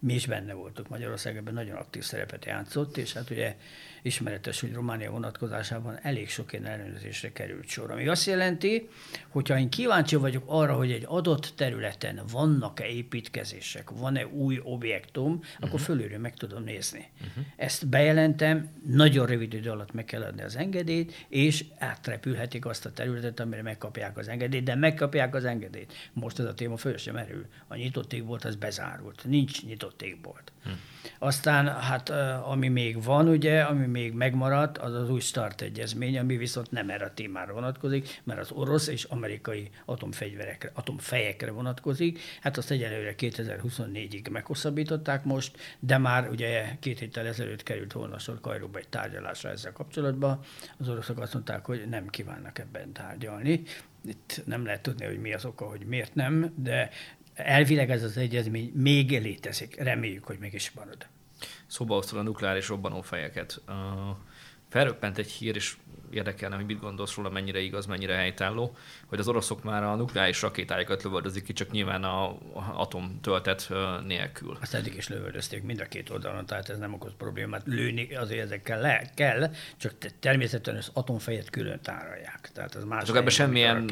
[0.00, 0.88] mi is benne voltunk.
[0.88, 3.56] Magyarország ebben nagyon aktív szerepet játszott, és hát ugye
[4.02, 7.90] ismeretes, hogy Románia vonatkozásában elég sok ilyen ellenőrzésre került sor.
[7.90, 8.88] Ami azt jelenti,
[9.28, 15.46] hogyha én kíváncsi vagyok arra, hogy egy adott területen vannak-e építkezések, van-e új objektum, uh-huh.
[15.58, 15.82] akkor mhm.
[15.82, 17.08] fölülről meg tudom nézni.
[17.14, 17.44] Uh-huh.
[17.56, 22.92] Ezt bejelentem, nagyon rövid idő alatt meg kell adni az engedélyt, és átrepülhetik azt a
[22.92, 25.92] területet, amire megkapják az engedélyt, de megkapják az engedélyt.
[26.12, 27.46] Most ez a téma föl sem merül.
[27.68, 29.24] A nyitott volt, az bezárult.
[29.24, 30.52] Nincs nyitott égbolt.
[30.58, 30.78] Uh-huh.
[31.18, 32.08] Aztán hát
[32.44, 36.90] ami még van, ugye, ami még megmaradt, az az új START egyezmény, ami viszont nem
[36.90, 42.18] erre a témára vonatkozik, mert az orosz és amerikai atomfegyverekre, atomfejekre vonatkozik.
[42.40, 48.40] Hát azt egyelőre 2024-ig meghosszabbították most, de már ugye két héttel ezelőtt került volna sor
[48.40, 50.40] Kajróba egy tárgyalásra ezzel kapcsolatban.
[50.78, 53.62] Az oroszok azt mondták, hogy nem kívánnak ebben tárgyalni.
[54.04, 56.90] Itt nem lehet tudni, hogy mi az oka, hogy miért nem, de
[57.34, 59.76] elvileg ez az egyezmény még létezik.
[59.76, 61.06] Reméljük, hogy meg is marad.
[61.70, 63.62] Szóba hoztad a nukleáris robbanófejeket.
[64.68, 65.76] felröppent egy hír, és
[66.10, 70.42] érdekelne, hogy mit gondolsz róla, mennyire igaz, mennyire helytálló, hogy az oroszok már a nukleáris
[70.42, 72.38] rakétáikat lövöldözik ki, csak nyilván a
[72.74, 73.70] atom töltet
[74.06, 74.58] nélkül.
[74.60, 77.62] Azt eddig is lövöldözték mind a két oldalon, tehát ez nem okoz problémát.
[77.64, 82.50] Lőni azért ezekkel le, kell, csak természetesen az atomfejet külön tárolják.
[82.52, 83.04] Tehát az más.
[83.04, 83.86] Csak ebben semmilyen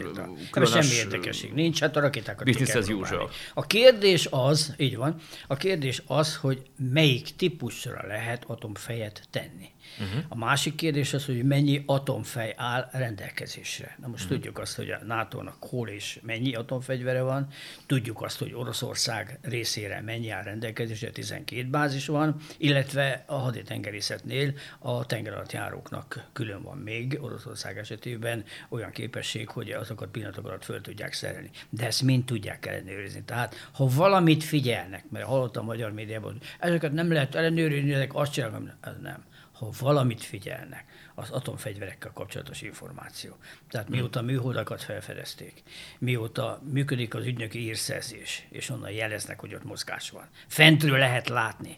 [0.51, 0.71] különös...
[0.71, 3.31] semmi érdekesség nincs, hát a rakétákat business as usual.
[3.55, 9.69] A kérdés az, így van, a kérdés az, hogy melyik típusra lehet atomfejet tenni.
[10.01, 10.25] Uh-huh.
[10.29, 13.97] A másik kérdés az, hogy mennyi atomfej áll rendelkezésre.
[14.01, 14.39] Na most uh-huh.
[14.39, 17.47] tudjuk azt, hogy a NATO-nak hol és mennyi atomfegyvere van,
[17.87, 25.07] tudjuk azt, hogy Oroszország részére mennyi áll rendelkezésre, 12 bázis van, illetve a haditengerészetnél a
[25.07, 31.51] tengeralattjáróknak külön van még Oroszország esetében olyan képesség, hogy azokat pillanatok alatt föl tudják szerelni.
[31.69, 33.23] De ezt mind tudják ellenőrizni.
[33.25, 38.33] Tehát, ha valamit figyelnek, mert hallottam a magyar médiában, ezeket nem lehet ellenőrizni, ezek azt
[38.33, 39.27] csinálnak, nem
[39.59, 43.37] ha valamit figyelnek, az atomfegyverekkel kapcsolatos információ.
[43.71, 45.63] Tehát mióta műholdakat felfedezték,
[45.99, 50.29] mióta működik az ügynöki írszerzés, és onnan jeleznek, hogy ott mozgás van.
[50.47, 51.77] Fentről lehet látni,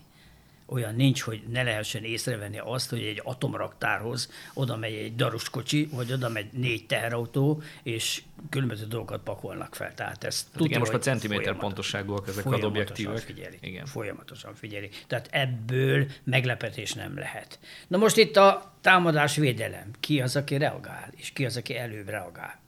[0.70, 6.12] olyan nincs, hogy ne lehessen észrevenni azt, hogy egy atomraktárhoz oda megy egy daruskocsi, vagy
[6.12, 9.94] oda megy négy teherautó, és különböző dolgokat pakolnak fel.
[9.94, 13.18] Tehát ez hát tudja, igen, most a centiméter pontosságúak ezek az objektívek.
[13.18, 13.86] Figyeli, igen.
[13.86, 14.90] Folyamatosan figyeli.
[15.06, 17.58] Tehát ebből meglepetés nem lehet.
[17.88, 19.90] Na most itt a támadás védelem.
[20.00, 22.59] Ki az, aki reagál, és ki az, aki előbb reagál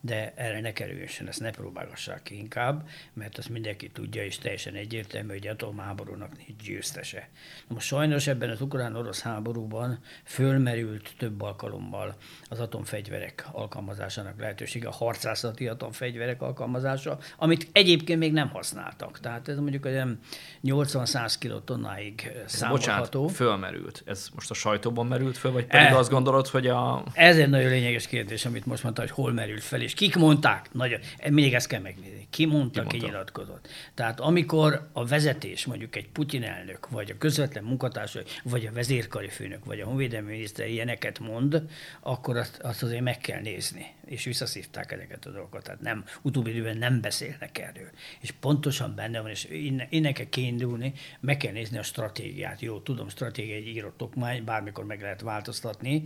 [0.00, 4.74] de erre ne kerüljön, ezt ne próbálgassák ki inkább, mert azt mindenki tudja, és teljesen
[4.74, 7.28] egyértelmű, hogy atomháborúnak nincs győztese.
[7.66, 12.16] Most sajnos ebben az ukrán-orosz háborúban fölmerült több alkalommal
[12.48, 19.20] az atomfegyverek alkalmazásának lehetősége, a harcászati atomfegyverek alkalmazása, amit egyébként még nem használtak.
[19.20, 20.18] Tehát ez mondjuk olyan
[20.64, 23.20] 80-100 kilotonnáig számolható.
[23.20, 24.02] Bocsánat, fölmerült.
[24.06, 27.04] Ez most a sajtóban merült föl, vagy pedig e, azt gondolod, hogy a...
[27.12, 30.72] Ez egy nagyon lényeges kérdés, amit most mondta, hogy hol merült fel, és kik mondták?
[30.72, 32.26] Nagyon, mindig ezt kell megnézni.
[32.30, 33.68] Ki mondta, ki, ki nyilatkozott.
[33.94, 39.28] Tehát amikor a vezetés, mondjuk egy Putyin elnök, vagy a közvetlen munkatársa, vagy a vezérkari
[39.28, 41.62] főnök, vagy a honvédelmi miniszter ilyeneket mond,
[42.00, 43.86] akkor azt, azt azért meg kell nézni.
[44.04, 45.62] És visszaszívták ezeket a dolgokat.
[45.62, 47.90] Tehát nem, utóbbi időben nem beszélnek erről.
[48.20, 52.60] És pontosan benne van, és innen, innen kell kiindulni, meg kell nézni a stratégiát.
[52.60, 56.02] Jó, tudom, stratégia egy írott okmány, bármikor meg lehet változtatni,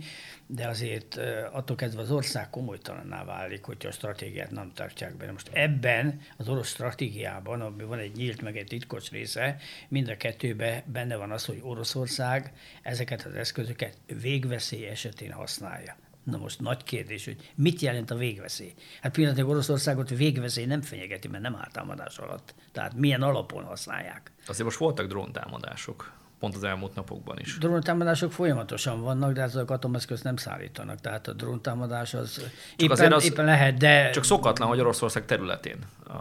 [0.47, 1.19] de azért
[1.51, 5.31] attól kezdve az ország komolytalanná válik, hogyha a stratégiát nem tartják be.
[5.31, 9.57] Most ebben az orosz stratégiában, amiben van egy nyílt meg egy titkos része,
[9.87, 15.95] mind a kettőben benne van az, hogy Oroszország ezeket az eszközöket végveszély esetén használja.
[16.23, 18.73] Na most nagy kérdés, hogy mit jelent a végveszély?
[19.01, 22.55] Hát pillanatilag Oroszországot végveszély nem fenyegeti, mert nem álltámadás alatt.
[22.71, 24.31] Tehát milyen alapon használják?
[24.47, 27.57] Azért most voltak dróntámadások pont az elmúlt napokban is.
[27.57, 31.01] Dróntámadások folyamatosan vannak, de azok atomeszközt nem szállítanak.
[31.01, 34.09] Tehát a dróntámadás az éppen, az éppen lehet, de...
[34.09, 35.77] Csak szokatlan, hogy Oroszország területén
[36.07, 36.13] a,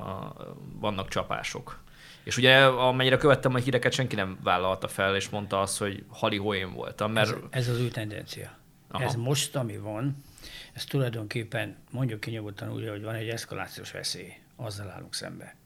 [0.81, 1.81] vannak csapások.
[2.23, 6.41] És ugye amennyire követtem a híreket, senki nem vállalta fel, és mondta azt, hogy hali
[6.57, 7.13] én voltam.
[7.13, 7.31] Mert...
[7.31, 8.51] Ez, ez az új tendencia.
[8.91, 9.05] Aha.
[9.05, 10.25] Ez most, ami van,
[10.73, 15.57] ez tulajdonképpen mondjuk ki nyugodtan úgy, hogy van egy eszkalációs veszély, azzal állunk szembe.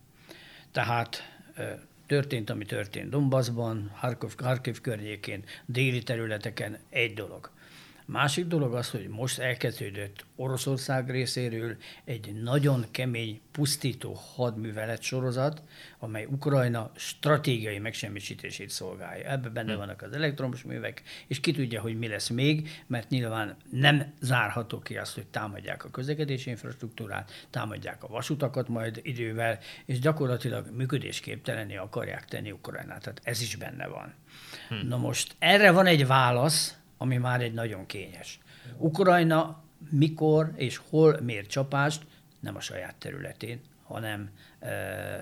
[0.73, 1.37] Tehát
[2.07, 7.51] történt, ami történt Donbassban, Harkov, Harkiv környékén, déli területeken, egy dolog.
[8.09, 15.63] Másik dolog az, hogy most elkezdődött Oroszország részéről egy nagyon kemény, pusztító hadművelet sorozat,
[15.99, 19.31] amely Ukrajna stratégiai megsemmisítését szolgálja.
[19.31, 19.79] Ebben benne hm.
[19.79, 24.79] vannak az elektromos művek, és ki tudja, hogy mi lesz még, mert nyilván nem zárható
[24.79, 31.77] ki azt, hogy támadják a közlekedési infrastruktúrát, támadják a vasutakat majd idővel, és gyakorlatilag működésképtelenné
[31.77, 33.03] akarják tenni Ukrajnát.
[33.03, 34.15] Tehát ez is benne van.
[34.69, 34.89] Hmm.
[34.89, 38.41] Na most erre van egy válasz, ami már egy nagyon kényes.
[38.79, 42.07] Ukrajna mikor és hol mér csapást,
[42.41, 44.31] nem a saját területén, hanem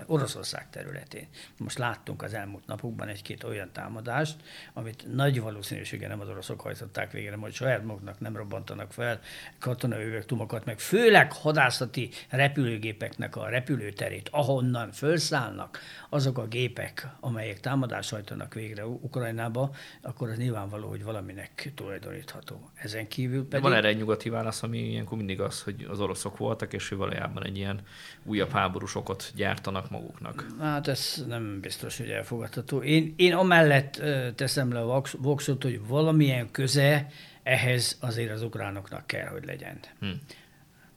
[0.06, 1.26] Oroszország területén.
[1.58, 4.36] Most láttunk az elmúlt napokban egy-két olyan támadást,
[4.72, 9.20] amit nagy valószínűséggel nem az oroszok hajtották végre, majd saját maguknak nem robbantanak fel
[9.58, 18.10] katonai tumokat, meg főleg hadászati repülőgépeknek a repülőterét, ahonnan felszállnak azok a gépek, amelyek támadást
[18.10, 19.70] hajtanak végre Ukrajnába,
[20.02, 22.70] akkor az nyilvánvaló, hogy valaminek tulajdonítható.
[22.74, 23.64] Ezen kívül pedig...
[23.64, 26.98] Van erre egy nyugati válasz, ami ilyenkor mindig az, hogy az oroszok voltak, és hogy
[26.98, 27.80] valójában egy ilyen
[28.24, 30.46] újabb háborús okot gyártanak maguknak.
[30.60, 32.82] Hát ez nem biztos, hogy elfogadható.
[32.82, 34.02] Én, én amellett
[34.34, 37.10] teszem le a voksot, hogy valamilyen köze
[37.42, 39.78] ehhez azért az ukránoknak kell, hogy legyen.
[40.00, 40.06] Hm.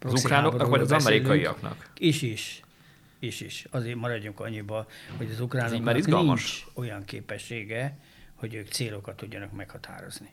[0.02, 1.90] Az ukránoknak, vagy az amerikaiaknak?
[1.98, 2.62] Is is.
[3.20, 3.68] Is is.
[3.70, 4.88] Azért maradjunk annyiba,
[5.18, 7.98] hogy az ukránoknak nincs olyan képessége,
[8.36, 10.30] hogy ők célokat tudjanak meghatározni.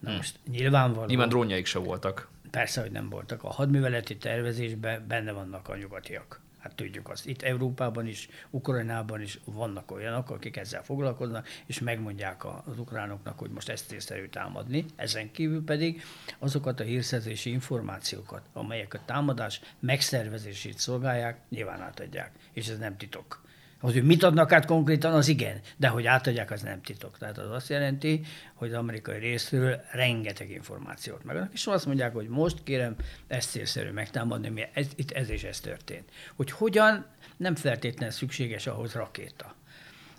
[0.00, 1.06] Na most nyilvánvaló.
[1.06, 2.28] Nyilván drónjaik se voltak.
[2.50, 3.44] Persze, hogy nem voltak.
[3.44, 6.40] A hadműveleti tervezésben benne vannak a nyugatiak.
[6.58, 7.26] Hát tudjuk azt.
[7.26, 13.50] Itt Európában is, Ukrajnában is vannak olyanok, akik ezzel foglalkoznak, és megmondják az ukránoknak, hogy
[13.50, 14.84] most ezt észszerű támadni.
[14.96, 16.02] Ezen kívül pedig
[16.38, 22.32] azokat a hírszerzési információkat, amelyek a támadás megszervezését szolgálják, nyilván átadják.
[22.52, 23.46] És ez nem titok.
[23.80, 27.18] Az, hogy mit adnak át konkrétan, az igen, de hogy átadják, az nem titok.
[27.18, 28.20] Tehát az azt jelenti,
[28.54, 33.90] hogy az amerikai részről rengeteg információt megadnak, és azt mondják, hogy most kérem ezt célszerű
[33.90, 36.10] megtámadni, mert ez, itt ez és ez történt.
[36.36, 39.54] Hogy hogyan, nem feltétlenül szükséges ahhoz rakéta.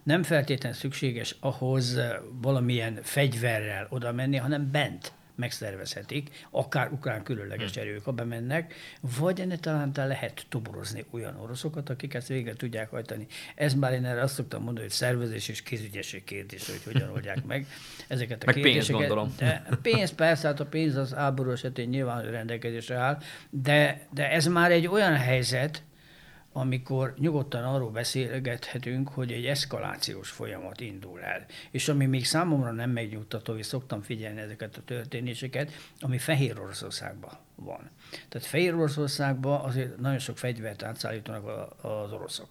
[0.04, 2.00] Nem feltétlenül szükséges ahhoz
[2.42, 7.82] valamilyen fegyverrel oda menni, hanem bent megszervezhetik, akár ukrán különleges hmm.
[7.84, 8.74] erők, ha bemennek,
[9.20, 13.28] vagy ennek talán lehet toborozni olyan oroszokat, akik ezt végre tudják hajtani.
[13.56, 17.46] Ez már én erre azt szoktam mondani, hogy szervezés és kézügyesség kérdés, hogy hogyan oldják
[17.46, 17.66] meg
[18.08, 18.88] ezeket a meg kérdéseket.
[18.88, 19.34] pénz, gondolom.
[19.38, 23.18] De pénz persze, hát a pénz az áború esetén nyilván rendelkezésre áll,
[23.50, 25.84] de, de ez már egy olyan helyzet,
[26.52, 31.46] amikor nyugodtan arról beszélgethetünk, hogy egy eszkalációs folyamat indul el.
[31.72, 37.38] És ami még számomra nem megnyugtató, és szoktam figyelni ezeket a történéseket, ami Fehér Oroszországban
[37.56, 37.90] van.
[38.30, 42.50] Tehát Fehér Oroszországban azért nagyon sok fegyvert átszállítanak az oroszok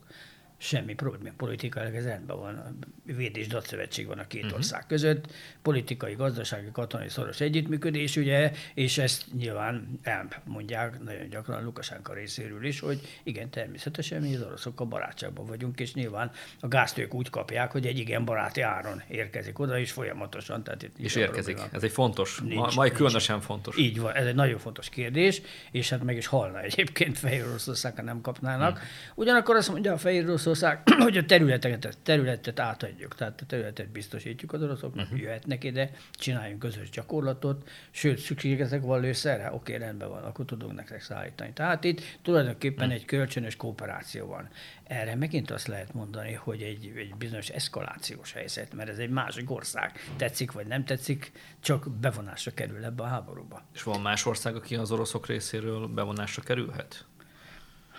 [0.58, 1.34] semmi probléma.
[1.36, 2.78] Politikailag ez rendben van.
[3.04, 4.58] Véd és datszövetség van a két uh-huh.
[4.58, 5.32] ország között.
[5.62, 12.80] Politikai, gazdasági, katonai szoros együttműködés, ugye, és ezt nyilván elmondják nagyon gyakran Lukasánka részéről is,
[12.80, 17.72] hogy igen, természetesen mi az oroszokkal barátságban vagyunk, és nyilván a gázt ők úgy kapják,
[17.72, 20.62] hogy egy igen baráti áron érkezik oda, és folyamatosan.
[20.62, 21.54] Tehát itt és érkezik.
[21.54, 21.76] Probléma.
[21.76, 23.46] Ez egy fontos, nincs, ma, különösen nincs.
[23.46, 23.78] fontos.
[23.78, 28.02] Így van, ez egy nagyon fontos kérdés, és hát meg is halna egyébként Fehér Oroszországra
[28.02, 28.78] nem kapnának.
[28.78, 28.88] Hmm.
[29.14, 34.52] Ugyanakkor azt mondja a Fehér Oroszország, hogy a területeket, területet átadjuk, tehát a területet biztosítjuk
[34.52, 35.20] az oroszoknak, uh-huh.
[35.20, 41.02] jöhetnek ide, csináljunk közös gyakorlatot, sőt, szükségesek van lőszerre, oké, rendben van, akkor tudunk nektek
[41.02, 41.52] szállítani.
[41.52, 43.00] Tehát itt tulajdonképpen uh-huh.
[43.00, 44.48] egy kölcsönös kooperáció van.
[44.84, 49.50] Erre megint azt lehet mondani, hogy egy, egy bizonyos eszkalációs helyzet, mert ez egy másik
[49.50, 49.92] ország.
[50.16, 53.62] Tetszik vagy nem tetszik, csak bevonásra kerül ebbe a háborúba.
[53.74, 57.06] És van más ország, aki az oroszok részéről bevonásra kerülhet?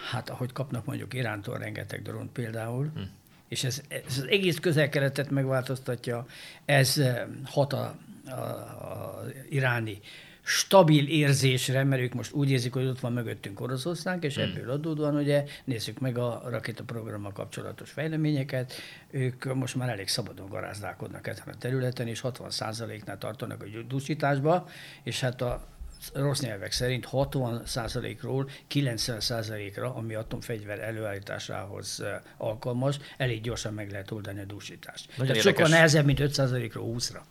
[0.08, 3.02] Hát ahogy kapnak mondjuk Irántól rengeteg drónt például, hm.
[3.48, 6.26] és ez, ez az egész közelkeretet megváltoztatja,
[6.66, 10.00] ez eh, hat a, a, a iráni
[10.42, 14.44] stabil érzésre, mert ők most úgy érzik, hogy ott van mögöttünk Oroszország, és hmm.
[14.44, 18.74] ebből adódóan ugye nézzük meg a rakétaprogrammal kapcsolatos fejleményeket.
[19.10, 24.70] Ők most már elég szabadon garázdálkodnak ezen a területen, és 60%-nál tartanak a dúsításba,
[25.04, 25.68] és hát a
[26.14, 32.04] rossz nyelvek szerint 60%-ról 90%-ra, ami atomfegyver előállításához
[32.38, 35.08] alkalmas, elég gyorsan meg lehet oldani a dúsítást.
[35.08, 35.54] Nagyon Tehát érdekes.
[35.54, 37.22] sokkal nehezebb, mint 5%-ról 20-ra.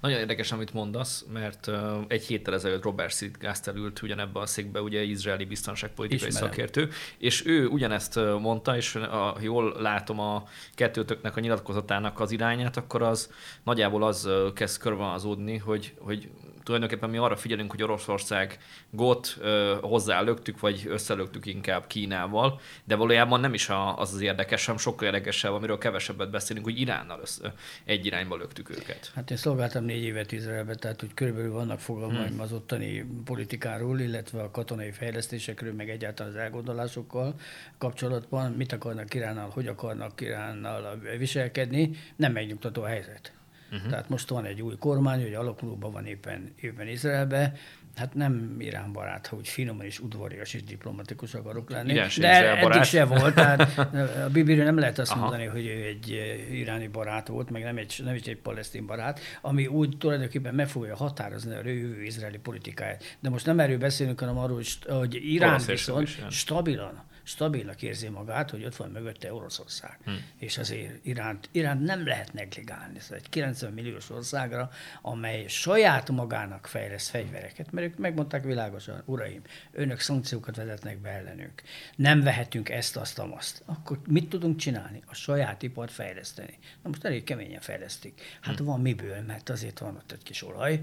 [0.00, 1.70] Nagyon érdekes, amit mondasz, mert
[2.08, 6.48] egy héttel ezelőtt Robert Sidgaster ült ugyanebbe a székbe, ugye izraeli biztonságpolitikai Ismerem.
[6.48, 6.88] szakértő,
[7.18, 13.02] és ő ugyanezt mondta, és ha jól látom a kettőtöknek a nyilatkozatának az irányát, akkor
[13.02, 13.30] az
[13.62, 16.28] nagyjából az kezd körvonalazódni, hogy, hogy
[16.68, 18.58] tulajdonképpen mi arra figyelünk, hogy Oroszország
[18.90, 19.38] gót
[19.80, 25.06] hozzá löktük, vagy összelöktük inkább Kínával, de valójában nem is az az érdekes, hanem sokkal
[25.06, 27.54] érdekesebb, amiről kevesebbet beszélünk, hogy Iránnal össze,
[27.84, 29.10] egy irányba löktük őket.
[29.14, 32.40] Hát én szolgáltam négy évet Izraelbe, tehát hogy körülbelül vannak fogalmaim hmm.
[32.40, 37.34] az ottani politikáról, illetve a katonai fejlesztésekről, meg egyáltalán az elgondolásokkal
[37.78, 43.37] kapcsolatban, mit akarnak Iránnal, hogy akarnak Iránnal viselkedni, nem megnyugtató a helyzet.
[43.72, 43.90] Uh-huh.
[43.90, 47.52] Tehát most van egy új kormány, hogy alakulóban van éppen, éppen Izraelbe,
[47.98, 51.90] hát nem Irán barát, hogy finoman és udvarias és diplomatikus akarok lenni.
[51.90, 52.84] Igen, de eddig barát.
[52.84, 53.34] se volt.
[53.34, 53.78] Tehát
[54.26, 55.20] a Bibiről nem lehet azt Aha.
[55.20, 56.08] mondani, hogy ő egy
[56.52, 60.68] iráni barát volt, meg nem, egy, nem is egy palesztin barát, ami úgy tulajdonképpen meg
[60.68, 63.16] fogja határozni a jövő izraeli politikáját.
[63.20, 68.64] De most nem erről beszélünk, hanem arról, hogy Irán viszont stabilan stabilnak érzi magát, hogy
[68.64, 69.98] ott van mögötte Oroszország.
[70.04, 70.24] Hmm.
[70.36, 72.98] És azért Iránt, Iránt nem lehet negligálni.
[72.98, 74.70] Szóval egy 90 milliós országra,
[75.02, 81.62] amely saját magának fejleszt fegyvereket, mert ők megmondták világosan, uraim, önök szankciókat vezetnek be ellenünk.
[81.96, 83.62] Nem vehetünk ezt, azt, azt.
[83.64, 85.02] Akkor mit tudunk csinálni?
[85.06, 86.58] A saját ipart fejleszteni.
[86.82, 88.38] Na most elég keményen fejlesztik.
[88.40, 88.66] Hát hmm.
[88.66, 90.82] van miből, mert azért van ott egy kis olaj,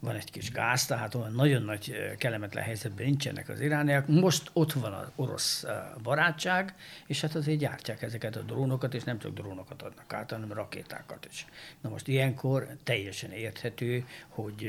[0.00, 4.06] van egy kis gáz, tehát olyan nagyon nagy kellemetlen helyzetben nincsenek az irániak.
[4.06, 5.64] Most ott van az orosz
[6.02, 6.74] barátság,
[7.06, 11.26] és hát azért gyártják ezeket a drónokat, és nem csak drónokat adnak át, hanem rakétákat
[11.30, 11.46] is.
[11.80, 14.68] Na most ilyenkor teljesen érthető, hogy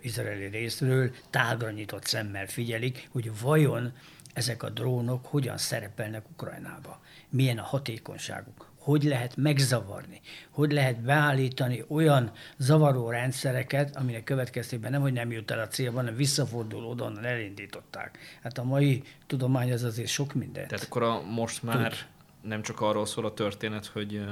[0.00, 3.92] izraeli részről tágra nyitott szemmel figyelik, hogy vajon
[4.32, 10.20] ezek a drónok hogyan szerepelnek Ukrajnába, milyen a hatékonyságuk, hogy lehet megzavarni,
[10.50, 15.96] hogy lehet beállítani olyan zavaró rendszereket, aminek következtében nem, hogy nem jut el a célba,
[15.96, 18.18] hanem visszafordul oda, onnan elindították.
[18.42, 20.68] Hát a mai tudomány az azért sok minden.
[20.68, 22.06] Tehát akkor a, most már Tud.
[22.42, 24.24] nem csak arról szól a történet, hogy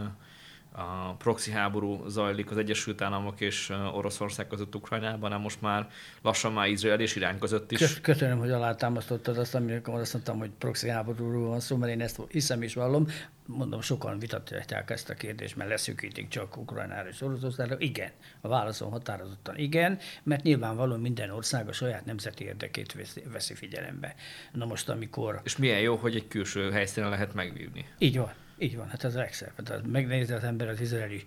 [0.76, 5.90] a proxy háború zajlik az Egyesült Államok és Oroszország között Ukrajnában, hanem most már
[6.22, 8.00] lassan már Izrael és Irán között is.
[8.00, 12.20] Köszönöm, hogy alátámasztottad azt, amikor azt mondtam, hogy proxy háborúról van szó, mert én ezt
[12.28, 13.06] hiszem is vallom.
[13.46, 17.76] Mondom, sokan vitatják ezt a kérdést, mert leszűkítik csak Ukrajnára és Oroszországra.
[17.78, 18.10] Igen,
[18.40, 22.96] a válaszom határozottan igen, mert nyilvánvalóan minden ország a saját nemzeti érdekét
[23.32, 24.14] veszi figyelembe.
[24.52, 25.40] Na most, amikor...
[25.44, 27.86] És milyen jó, hogy egy külső helyszínen lehet megvívni.
[27.98, 28.32] Így van.
[28.58, 29.62] Így van, hát ez a legszebb.
[29.62, 31.24] Tehát megnézi az ember az izraeli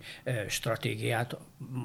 [0.48, 1.36] stratégiát,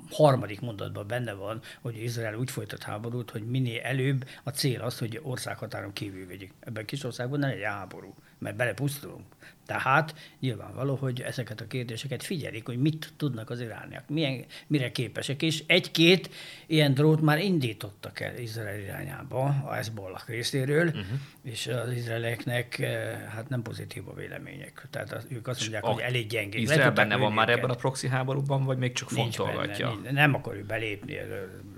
[0.09, 4.99] harmadik mondatban benne van, hogy Izrael úgy folytat háborút, hogy minél előbb a cél az,
[4.99, 6.51] hogy országhatáron kívül vegyük.
[6.59, 9.25] Ebben kis országban nem egy háború, mert belepusztulunk.
[9.65, 15.41] Tehát nyilvánvaló, hogy ezeket a kérdéseket figyelik, hogy mit tudnak az irániak, milyen, mire képesek,
[15.41, 16.29] és egy-két
[16.65, 21.03] ilyen drót már indítottak el Izrael irányába a Hezbollah részéről, uh-huh.
[21.43, 24.87] és az izraeleknek eh, hát nem pozitív a vélemények.
[24.89, 26.61] Tehát az, ők azt mondják, hogy elég gyengék.
[26.61, 29.87] Izrael benne van már ebben a proxy háborúban, vagy még csak fontolgatja?
[29.87, 31.17] Nincs benne, nem akarjuk belépni,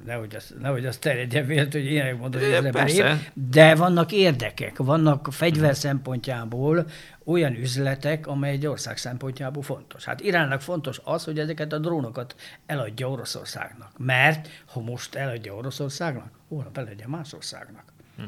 [0.05, 5.27] nehogy azt, nehogy azt terjedjen vélt, hogy ilyenek mondom, hogy belép, de vannak érdekek, vannak
[5.31, 6.85] fegyver szempontjából
[7.25, 10.05] olyan üzletek, amely egy ország szempontjából fontos.
[10.05, 12.35] Hát Iránnak fontos az, hogy ezeket a drónokat
[12.65, 13.91] eladja Oroszországnak.
[13.97, 17.83] Mert ha most eladja Oroszországnak, holnap eladja más országnak.
[18.17, 18.23] Hm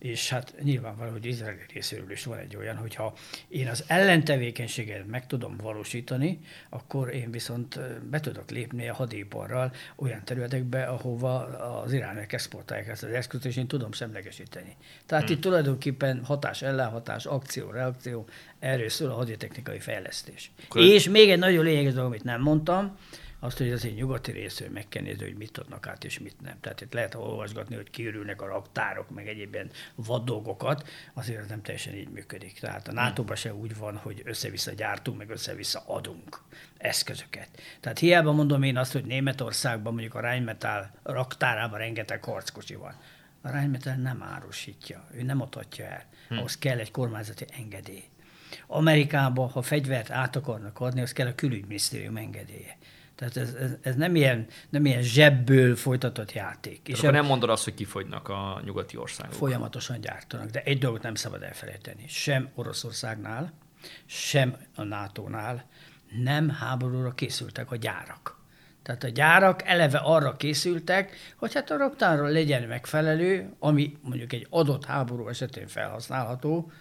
[0.00, 3.14] és hát nyilvánvaló, hogy Izrael részéről is van egy olyan, hogyha
[3.48, 10.24] én az ellentevékenységet meg tudom valósítani, akkor én viszont be tudok lépni a hadiparral olyan
[10.24, 11.38] területekbe, ahova
[11.82, 14.76] az iránek exportálják ezt az eszközt, és én tudom semlegesíteni.
[15.06, 15.34] Tehát hmm.
[15.34, 20.50] itt tulajdonképpen hatás, ellenhatás, akció, reakció, erről szól a haditechnikai fejlesztés.
[20.64, 22.96] Akkor és még egy nagyon lényeges dolog, amit nem mondtam,
[23.40, 26.60] azt, hogy azért nyugati részről meg kell nézni, hogy mit adnak át és mit nem.
[26.60, 31.46] Tehát itt lehet olvasgatni, hogy kiürülnek a raktárok, meg egyéb ilyen vad dolgokat, azért ez
[31.48, 32.58] nem teljesen így működik.
[32.58, 36.42] Tehát a nato se úgy van, hogy össze-vissza gyártunk, meg össze-vissza adunk
[36.78, 37.48] eszközöket.
[37.80, 42.94] Tehát hiába mondom én azt, hogy Németországban mondjuk a Rheinmetall raktárában rengeteg harckocsi van.
[43.42, 46.04] A Rheinmetall nem árusítja, ő nem adhatja el.
[46.28, 46.36] Hm.
[46.36, 48.04] Ahhoz kell egy kormányzati engedély.
[48.66, 52.76] Amerikában, ha fegyvert át akarnak adni, az kell a külügyminisztérium engedélye.
[53.20, 56.88] Tehát ez, ez, ez nem, ilyen, nem ilyen zsebből folytatott játék.
[56.88, 59.32] És akkor nem mondod azt, hogy kifogynak a nyugati országok.
[59.32, 62.04] Folyamatosan gyártanak, de egy dolgot nem szabad elfelejteni.
[62.08, 63.52] Sem Oroszországnál,
[64.06, 65.64] sem a NATO-nál
[66.22, 68.38] nem háborúra készültek a gyárak.
[68.82, 74.46] Tehát a gyárak eleve arra készültek, hogy hát a raktárról legyen megfelelő, ami mondjuk egy
[74.50, 76.72] adott háború esetén felhasználható,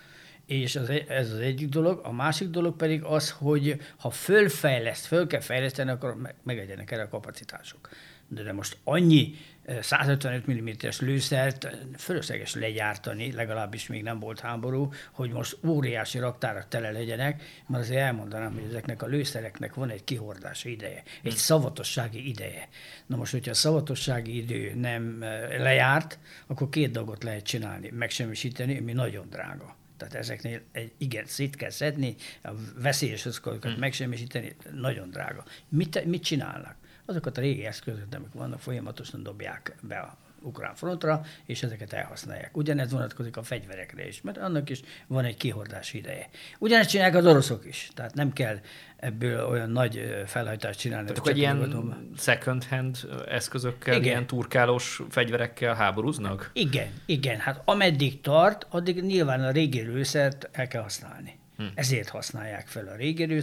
[0.50, 2.00] és az, ez az egyik dolog.
[2.04, 7.08] A másik dolog pedig az, hogy ha fölfejleszt, föl kell fejleszteni, akkor megegyenek erre a
[7.08, 7.90] kapacitások.
[8.28, 9.36] De, de most annyi
[9.82, 16.20] 155 eh, mm-es lőszert eh, fölösleges legyártani, legalábbis még nem volt háború, hogy most óriási
[16.20, 21.36] raktárak tele legyenek, mert azért elmondanám, hogy ezeknek a lőszereknek van egy kihordási ideje, egy
[21.36, 22.68] szavatossági ideje.
[23.06, 28.78] Na most, hogyha a szavatossági idő nem eh, lejárt, akkor két dolgot lehet csinálni, megsemmisíteni,
[28.78, 29.78] ami nagyon drága.
[30.00, 33.80] Tehát ezeknél egy, igen, szét kell szedni, a veszélyes eszközöket hmm.
[33.80, 35.44] megsemmisíteni, nagyon drága.
[35.70, 36.76] Mit, mit csinálnak?
[37.06, 42.58] Azokat a régi eszközöket, amik vannak, folyamatosan dobják be a ukrán frontra, és ezeket elhasználják.
[42.58, 46.30] Ugyanez vonatkozik a fegyverekre is, mert annak is van egy kihordási ideje.
[46.60, 48.60] Ugyanezt csinálják az oroszok is, tehát nem kell
[48.98, 51.08] ebből olyan nagy felhajtást csinálni.
[51.08, 52.98] Tehát hogy ilyen second hand
[53.28, 54.06] eszközökkel, igen.
[54.06, 56.52] ilyen turkálós fegyverekkel háborúznak?
[56.54, 57.40] Igen, igen.
[57.40, 61.39] Hát ameddig tart, addig nyilván a régi lőszert el kell használni.
[61.60, 61.66] Hm.
[61.76, 63.42] Ezért használják fel a régi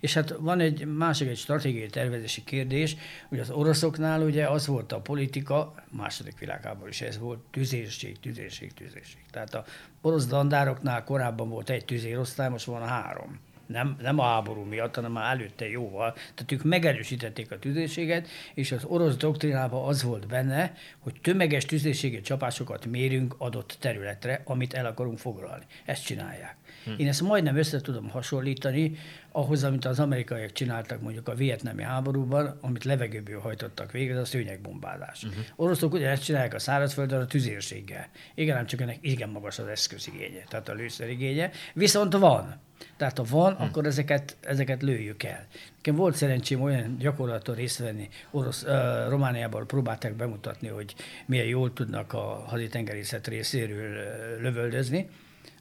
[0.00, 2.96] és hát van egy másik, egy stratégiai tervezési kérdés,
[3.28, 8.72] hogy az oroszoknál ugye az volt a politika, második világában is ez volt, tüzérség, tüzérség,
[8.72, 9.20] tüzérség.
[9.30, 9.64] Tehát a
[10.00, 15.12] orosz dandároknál korábban volt egy tüzérosztály, most van három nem, nem a háború miatt, hanem
[15.12, 16.12] már előtte jóval.
[16.12, 22.20] Tehát ők megerősítették a tüzérséget, és az orosz doktrinában az volt benne, hogy tömeges tüzérségi
[22.20, 25.64] csapásokat mérünk adott területre, amit el akarunk foglalni.
[25.84, 26.56] Ezt csinálják.
[26.96, 27.00] Hm.
[27.00, 28.96] Én ezt majdnem össze tudom hasonlítani
[29.32, 34.24] ahhoz, amit az amerikaiak csináltak mondjuk a vietnami háborúban, amit levegőből hajtottak végre, az a
[34.24, 35.24] szőnyegbombázás.
[35.24, 35.44] Uh-huh.
[35.56, 38.06] Oroszok ugyanezt csinálják a szárazföldön a tüzérséggel.
[38.34, 41.50] Igen, nem csak ennek igen magas az eszközigénye, tehát a lőszerigénye.
[41.74, 42.60] Viszont van.
[42.96, 43.62] Tehát ha van, hm.
[43.62, 45.46] akkor ezeket, ezeket lőjük el.
[45.76, 50.94] Nekem volt szerencsém olyan gyakorlaton részt venni, orosz, uh, Romániában próbálták bemutatni, hogy
[51.26, 55.08] milyen jól tudnak a haditengerészet részéről uh, lövöldözni,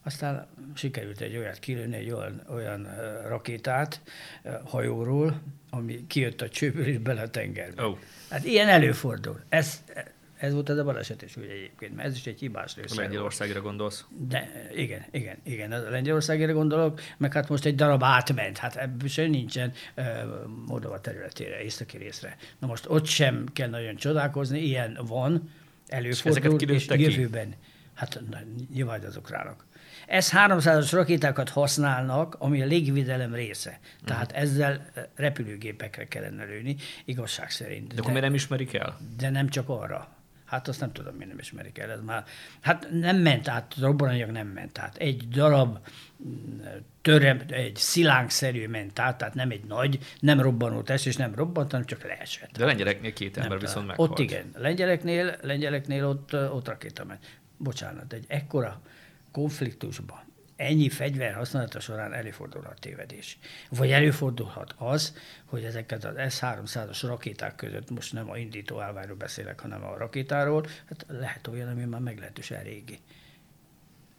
[0.03, 2.87] Aztán sikerült egy olyat kilőni, egy olyan, olyan
[3.27, 4.01] rakétát
[4.65, 7.85] hajóról, ami kijött a csőből és bele a tengerbe.
[7.85, 7.97] Oh.
[8.29, 9.39] Hát ilyen előfordul.
[9.49, 9.83] Ez,
[10.37, 13.01] ez volt az a baleset is ugye egyébként, mert ez is egy hibás része.
[13.01, 14.05] Lengyelországra gondolsz?
[14.27, 19.09] De igen, igen, igen, a Lengyelországra gondolok, meg hát most egy darab átment, hát ebből
[19.09, 20.05] sem nincsen uh,
[20.65, 22.37] Moldova területére, északi részre.
[22.59, 25.51] Na most ott sem kell nagyon csodálkozni, ilyen van,
[25.87, 27.53] előfordul, és, és jövőben.
[27.93, 28.37] Hát na,
[28.73, 29.65] nyilván az ukránok.
[30.09, 33.79] S-300-as rakétákat használnak, ami a légvédelem része.
[34.05, 34.41] Tehát uh-huh.
[34.41, 34.85] ezzel
[35.15, 37.87] repülőgépekre kellene lőni, igazság szerint.
[37.87, 38.97] De, de akkor miért nem ismerik el?
[39.17, 40.17] De nem csak arra.
[40.45, 41.91] Hát azt nem tudom, miért nem ismerik el.
[41.91, 42.23] Ez már,
[42.61, 44.97] hát nem ment át, robbananyag nem ment át.
[44.97, 45.77] Egy darab
[46.27, 46.59] mm,
[47.01, 51.71] törem, egy szilánkszerű ment át, tehát nem egy nagy, nem robbanó test, és nem robbant,
[51.71, 52.57] hanem csak leesett.
[52.57, 54.09] De lengyeleknél két ember nem viszont meghalt.
[54.09, 57.39] Ott igen, lengyeleknél, lengyeleknél ott, ott rakéta ment.
[57.57, 58.81] Bocsánat, egy ekkora
[59.31, 63.37] konfliktusban ennyi fegyver használata során előfordulhat tévedés.
[63.69, 69.59] Vagy előfordulhat az, hogy ezeket az S-300-as rakéták között, most nem a indító állványról beszélek,
[69.59, 72.99] hanem a rakétáról, hát lehet olyan, ami már meglehetősen régi.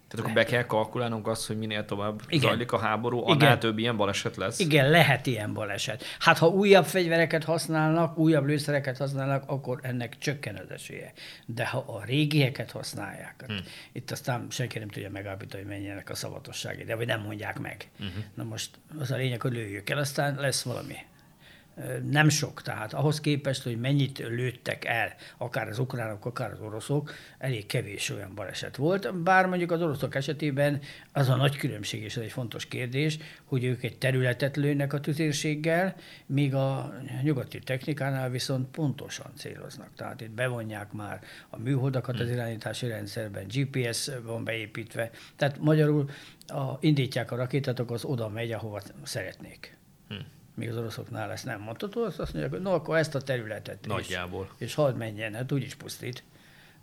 [0.08, 2.48] Tehát akkor be kell kalkulálnunk azt, hogy minél tovább Igen.
[2.48, 3.58] zajlik a háború, annál Igen.
[3.58, 4.58] több ilyen baleset lesz?
[4.58, 6.04] Igen, lehet ilyen baleset.
[6.18, 11.12] Hát ha újabb fegyvereket használnak, újabb lőszereket használnak, akkor ennek csökken az esélye.
[11.46, 13.64] De ha a régieket használják, hát hmm.
[13.92, 17.88] itt aztán senki nem tudja megállapítani, hogy mennyinek a szavatossági, de vagy nem mondják meg.
[18.00, 18.24] Uh-huh.
[18.34, 20.96] Na most az a lényeg, hogy lőjük el, aztán lesz valami
[22.10, 27.14] nem sok, tehát ahhoz képest, hogy mennyit lőttek el, akár az ukránok, akár az oroszok,
[27.38, 29.22] elég kevés olyan baleset volt.
[29.22, 30.80] Bár mondjuk az oroszok esetében
[31.12, 35.00] az a nagy különbség, és ez egy fontos kérdés, hogy ők egy területet lőnek a
[35.00, 35.94] tüzérséggel,
[36.26, 39.90] míg a nyugati technikánál viszont pontosan céloznak.
[39.96, 41.20] Tehát itt bevonják már
[41.50, 42.34] a műholdakat az hmm.
[42.34, 46.10] irányítási rendszerben, GPS van beépítve, tehát magyarul
[46.46, 49.77] a, indítják a rakétát, akkor az oda megy, ahova szeretnék.
[50.58, 54.50] Még az oroszoknál ezt nem mondható, azt mondják, hogy no, akkor ezt a területet Nagyjából.
[54.58, 56.22] És, és hadd menjen, hát úgyis pusztít.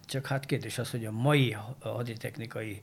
[0.05, 2.82] Csak hát kérdés az, hogy a mai haditechnikai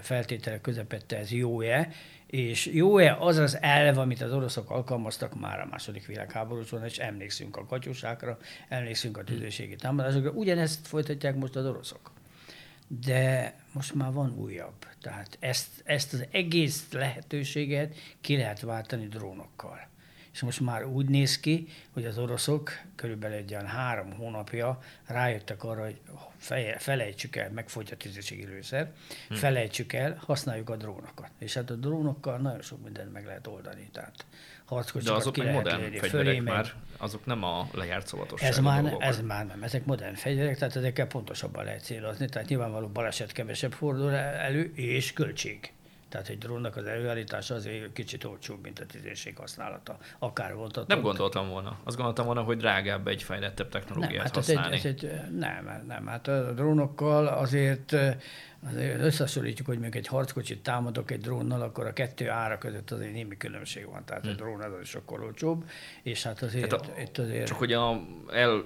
[0.00, 1.88] feltételek közepette ez jó-e,
[2.26, 7.56] és jó-e az az elv, amit az oroszok alkalmaztak már a második világháborúson, és emlékszünk
[7.56, 12.10] a katyusákra, emlékszünk a tüzérségi támadásokra, ugyanezt folytatják most az oroszok.
[12.86, 14.86] De most már van újabb.
[15.00, 19.92] Tehát ezt, ezt az egész lehetőséget ki lehet váltani drónokkal
[20.34, 25.64] és most már úgy néz ki, hogy az oroszok körülbelül egy olyan három hónapja rájöttek
[25.64, 26.00] arra, hogy
[26.36, 28.92] feje, felejtsük el, megfogy a tüzérségi lőszer,
[29.28, 29.36] hmm.
[29.36, 31.30] felejtsük el, használjuk a drónokat.
[31.38, 33.88] És hát a drónokkal nagyon sok mindent meg lehet oldani.
[33.92, 34.26] Tehát
[35.04, 38.48] De azok meg modern fegyverek fölé, már, azok nem a lejárt szavatosság.
[38.48, 42.88] Ez már, ez már nem, ezek modern fegyverek, tehát ezekkel pontosabban lehet célozni, tehát nyilvánvaló
[42.88, 45.72] baleset kevesebb fordul elő, és költség.
[46.14, 49.96] Tehát egy drónnak az előállítása azért kicsit olcsóbb, mint a tüzérség használata.
[50.18, 51.78] Akár volt Nem gondoltam volna.
[51.84, 54.76] Azt gondoltam volna, hogy drágább egy fejlettebb technológiát nem, hát használni.
[54.76, 56.06] Ez egy, ez egy, nem, nem.
[56.06, 57.96] Hát a drónokkal azért
[58.66, 63.12] azért összehasonlítjuk, hogy még egy harckocsit támadok egy drónnal, akkor a kettő ára között azért
[63.12, 64.04] némi különbség van.
[64.04, 64.32] Tehát hmm.
[64.32, 65.64] a drón az sokkal olcsóbb,
[66.02, 67.46] és hát azért, a, itt azért...
[67.46, 68.00] Csak hogy a
[68.32, 68.64] el,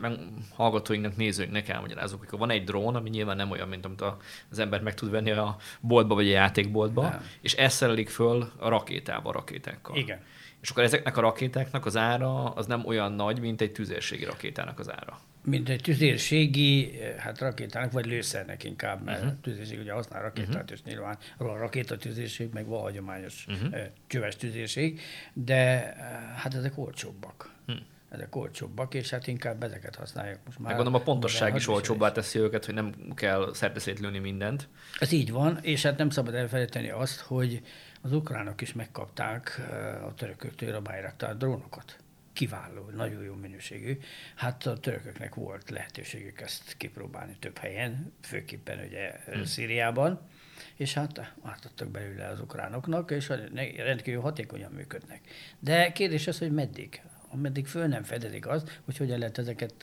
[0.54, 4.02] hallgatóinknak, nézőinknek elmagyarázok, hogy van egy drón, ami nyilván nem olyan, mint amit
[4.50, 7.24] az ember meg tud venni a boltba vagy a játékboltba, nem.
[7.40, 9.96] és ezt szerelik föl a rakétába a rakétákkal.
[9.96, 10.20] Igen.
[10.60, 14.78] És akkor ezeknek a rakétáknak az ára az nem olyan nagy, mint egy tüzérségi rakétának
[14.78, 19.40] az ára mint egy tüzérségi, hát rakétának, vagy lőszernek inkább, mert uh-huh.
[19.40, 20.70] tüzérség ugye használ rakétát, uh-huh.
[20.70, 23.80] és nyilván a rakétatüzérség, meg van hagyományos uh-huh.
[24.06, 25.00] csöves tüzérség,
[25.32, 25.94] de
[26.36, 27.50] hát ezek olcsóbbak.
[27.66, 27.84] Uh-huh.
[28.08, 30.66] Ezek olcsóbbak, és hát inkább ezeket használják most már.
[30.66, 34.68] Meg gondolom a pontosság is olcsóbbá teszi őket, hogy nem kell szerteszétlőni mindent.
[34.98, 37.62] Ez így van, és hát nem szabad elfelejteni azt, hogy
[38.02, 39.60] az ukránok is megkapták
[40.06, 41.96] a törököktől a Bayraktar drónokat
[42.38, 43.98] kiváló, nagyon jó minőségű.
[44.34, 49.44] Hát a törököknek volt lehetőségük ezt kipróbálni több helyen, főképpen ugye hmm.
[49.44, 50.20] Szíriában,
[50.74, 53.32] és hát átadtak belőle az ukránoknak, és
[53.76, 55.20] rendkívül hatékonyan működnek.
[55.58, 57.02] De kérdés az, hogy meddig?
[57.28, 59.74] Ameddig föl nem fedezik az, hogy hogyan lehet ezeket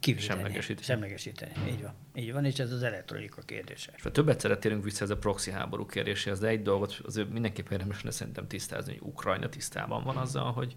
[0.00, 0.26] kivédeni.
[0.26, 0.86] Semlegesíteni.
[0.86, 1.52] Semlegesíteni.
[1.68, 1.94] Így van.
[2.14, 3.92] Így van, és ez az elektronika kérdése.
[3.96, 8.02] És többet szeretnénk vissza ez a proxy háború kérdéséhez, de egy dolgot azért mindenképpen érdemes
[8.08, 10.76] szerintem tisztázni, hogy Ukrajna tisztában van azzal, hogy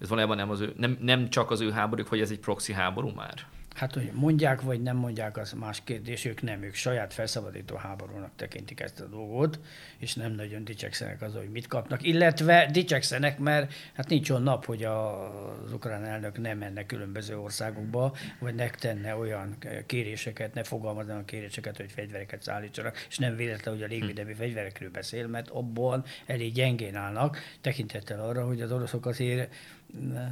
[0.00, 2.72] ez valójában nem, az ő, nem, nem csak az ő háborúk, hogy ez egy proxy
[2.72, 3.46] háború már?
[3.74, 8.30] Hát, hogy mondják vagy nem mondják, az más kérdés, ők nem, ők saját felszabadító háborúnak
[8.36, 9.58] tekintik ezt a dolgot,
[9.98, 14.64] és nem nagyon dicsekszenek az, hogy mit kapnak, illetve dicsekszenek, mert hát nincs olyan nap,
[14.64, 21.12] hogy az ukrán elnök nem menne különböző országokba, vagy ne tenne olyan kéréseket, ne fogalmazna
[21.12, 26.04] olyan kéréseket, hogy fegyvereket szállítsanak, és nem véletlen, hogy a légvédelmi fegyverekről beszél, mert abban
[26.26, 29.54] elég gyengén állnak, tekintettel arra, hogy az oroszok azért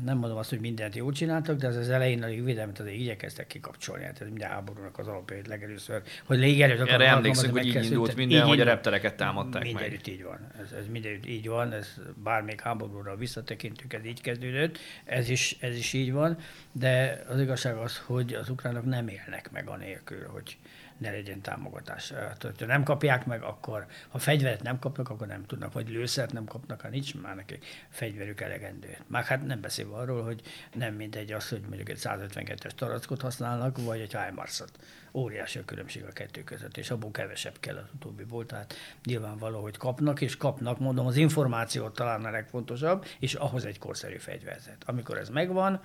[0.04, 3.46] nem mondom azt, hogy mindent jól csináltak, de az az elején a légvédelmet azért igyekeztek
[3.46, 4.04] kikapcsolni.
[4.04, 8.46] Hát ez minden háborúnak az alapjait legelőször, hogy légerőt Erre emlékszünk, hogy így indult minden,
[8.46, 10.14] hogy a reptereket támadták mindenütt meg.
[10.14, 10.38] így van.
[10.62, 15.76] Ez, ez mindenütt így van, ez bármelyik háborúra visszatekintünk, ez így kezdődött, ez is, ez
[15.76, 16.38] is így van,
[16.72, 20.56] de az igazság az, hogy az ukránok nem élnek meg anélkül, hogy
[20.98, 22.12] ne legyen támogatás.
[22.12, 26.32] Hát, ha nem kapják meg, akkor ha fegyvert nem kapnak, akkor nem tudnak, vagy lőszert
[26.32, 28.96] nem kapnak, ha nincs már neki fegyverük elegendő.
[29.06, 30.40] Már hát nem beszélve arról, hogy
[30.74, 34.70] nem mindegy az, hogy mondjuk egy 152-es tarackot használnak, vagy egy HIMARS-ot.
[35.12, 38.46] Óriási a különbség a kettő között, és abból kevesebb kell az utóbbiból.
[38.46, 38.74] Tehát
[39.04, 44.16] nyilvánvaló, hogy kapnak, és kapnak, mondom, az információt talán a legfontosabb, és ahhoz egy korszerű
[44.16, 44.82] fegyverzet.
[44.86, 45.80] Amikor ez megvan,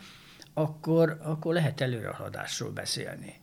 [0.54, 3.42] akkor, akkor lehet előrehaladásról beszélni.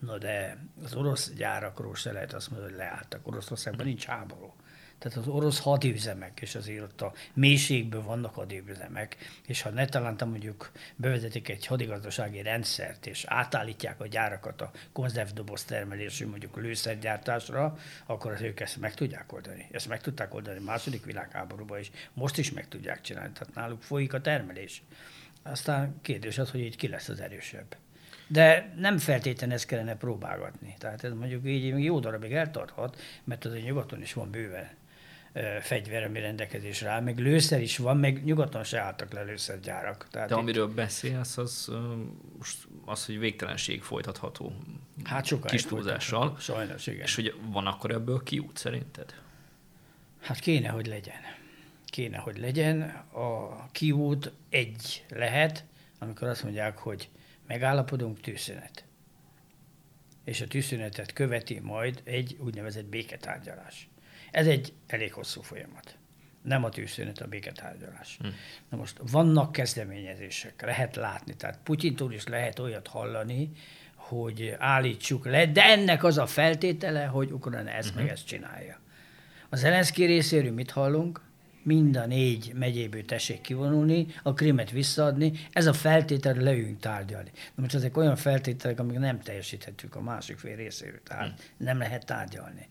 [0.00, 3.26] Na de az orosz gyárakról se lehet azt mondani, hogy leálltak.
[3.26, 4.54] Oroszországban nincs háború.
[4.98, 10.30] Tehát az orosz hadüzemek, és azért ott a mélységből vannak hadüzemek, és ha ne találtam
[10.30, 18.32] mondjuk bevezetik egy hadigazdasági rendszert, és átállítják a gyárakat a konzervdoboz termelésű mondjuk lőszergyártásra, akkor
[18.32, 19.68] az ők ezt meg tudják oldani.
[19.70, 23.82] Ezt meg tudták oldani a második világháborúban is, most is meg tudják csinálni, tehát náluk
[23.82, 24.82] folyik a termelés.
[25.42, 27.76] Aztán kérdés az, hogy így ki lesz az erősebb.
[28.32, 30.74] De nem feltétlenül ezt kellene próbálgatni.
[30.78, 34.68] Tehát ez mondjuk így még jó darabig eltarthat, mert az nyugaton is van bőven
[35.60, 40.06] fegyver, ami rendelkezésre áll, meg lőszer is van, meg nyugaton se álltak le lőszergyárak.
[40.10, 40.40] Tehát De itt...
[40.40, 41.72] amiről beszélsz, az,
[42.84, 44.52] az, hogy végtelenség folytatható
[45.04, 46.36] hát sokáig kis túlzással.
[46.38, 47.02] Sajnos, igen.
[47.02, 49.14] És hogy van akkor ebből kiút szerinted?
[50.20, 51.20] Hát kéne, hogy legyen.
[51.84, 52.82] Kéne, hogy legyen.
[53.12, 55.64] A kiút egy lehet,
[55.98, 57.08] amikor azt mondják, hogy
[57.50, 58.84] megállapodunk, tűzszünet.
[60.24, 63.88] És a tűzszünetet követi majd egy úgynevezett béketárgyalás.
[64.30, 65.96] Ez egy elég hosszú folyamat.
[66.42, 68.16] Nem a tűzszünet, a béketárgyalás.
[68.20, 68.26] Hm.
[68.68, 73.50] Na most vannak kezdeményezések, lehet látni, tehát Putyintól is lehet olyat hallani,
[73.94, 78.02] hogy állítsuk le, de ennek az a feltétele, hogy Ukrajna ezt uh-huh.
[78.02, 78.78] meg ezt csinálja.
[79.48, 81.20] Az Zelenszky részéről mit hallunk?
[81.62, 87.30] Mind a négy megyéből tessék kivonulni, a krimet visszaadni, ez a feltétel, leüljünk tárgyalni.
[87.54, 92.06] Na most ezek olyan feltételek, amik nem teljesíthetők a másik fél részéről, tehát nem lehet
[92.06, 92.68] tárgyalni.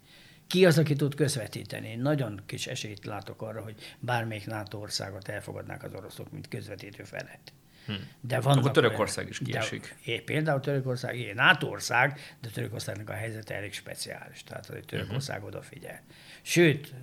[0.48, 1.88] Ki az, aki tud közvetíteni?
[1.88, 7.04] Én nagyon kis esélyt látok arra, hogy bármelyik NATO országot elfogadnák az oroszok, mint közvetítő
[7.04, 7.54] felet.
[7.86, 8.08] Hmm.
[8.22, 9.96] De van Akkor Törökország is kiesik.
[10.06, 14.86] De, é, például Törökország, é, NATO ország, de Törökországnak a helyzete elég speciális, tehát hogy
[14.86, 15.50] Törökország uh-huh.
[15.50, 16.02] odafigyel.
[16.42, 16.94] Sőt,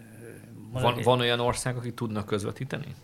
[0.71, 2.95] van, van olyan ország, aki tudnak közvetíteni?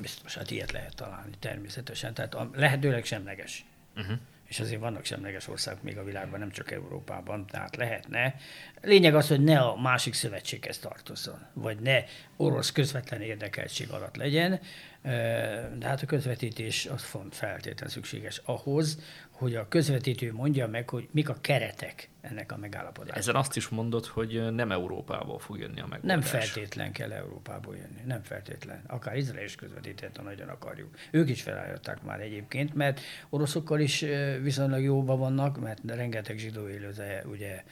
[0.00, 2.14] Biztos, hát ilyet lehet találni, természetesen.
[2.14, 3.64] Tehát a lehetőleg semleges.
[3.96, 4.18] Uh-huh.
[4.44, 8.34] És azért vannak semleges országok még a világban, nem csak Európában, tehát lehetne.
[8.82, 12.04] Lényeg az, hogy ne a másik szövetséghez tartozzon, vagy ne
[12.36, 14.60] orosz közvetlen érdekeltség alatt legyen,
[15.78, 18.98] de hát a közvetítés az font feltétlenül szükséges ahhoz,
[19.30, 23.18] hogy a közvetítő mondja meg, hogy mik a keretek ennek a megállapodásnak.
[23.18, 26.10] Ezen azt is mondod, hogy nem Európából fog jönni a megoldás.
[26.10, 28.82] Nem feltétlen kell Európából jönni, nem feltétlen.
[28.86, 30.96] Akár Izrael is közvetített, ha nagyon akarjuk.
[31.10, 34.04] Ők is felállították már egyébként, mert oroszokkal is
[34.42, 36.92] viszonylag jóban vannak, mert rengeteg zsidó élő
[37.24, 37.64] ugye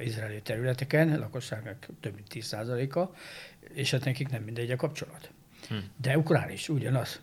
[0.00, 3.16] izraeli területeken, lakosságnak több mint 10%-a,
[3.74, 5.30] és hát nekik nem mindegy a kapcsolat.
[5.68, 5.74] Hm.
[5.96, 7.20] De ukrán is ugyanaz.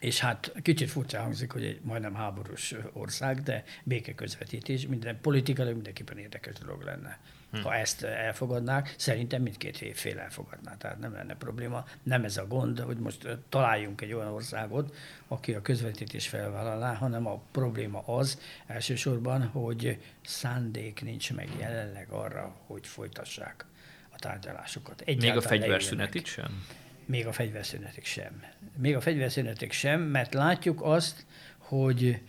[0.00, 6.18] És hát kicsit furcsa hangzik, hogy egy majdnem háborús ország, de békeközvetítés, minden politikailag mindenképpen
[6.18, 7.18] érdekes dolog lenne.
[7.52, 7.60] Hm.
[7.60, 11.84] Ha ezt elfogadnák, szerintem mindkét fél elfogadná, tehát nem lenne probléma.
[12.02, 14.94] Nem ez a gond, hogy most találjunk egy olyan országot,
[15.28, 22.54] aki a közvetítés felvállalná, hanem a probléma az elsősorban, hogy szándék nincs meg jelenleg arra,
[22.66, 23.66] hogy folytassák
[24.10, 25.00] a tárgyalásokat.
[25.00, 26.64] Egyáltalán Még a fegyverszünetit sem?
[27.06, 28.42] Még a fegyverszünetig sem.
[28.76, 31.26] Még a fegyverszünetig sem, mert látjuk azt,
[31.58, 32.20] hogy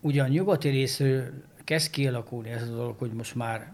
[0.00, 1.32] ugyan nyugati részről
[1.64, 3.72] kezd kialakulni ez a dolog, hogy most már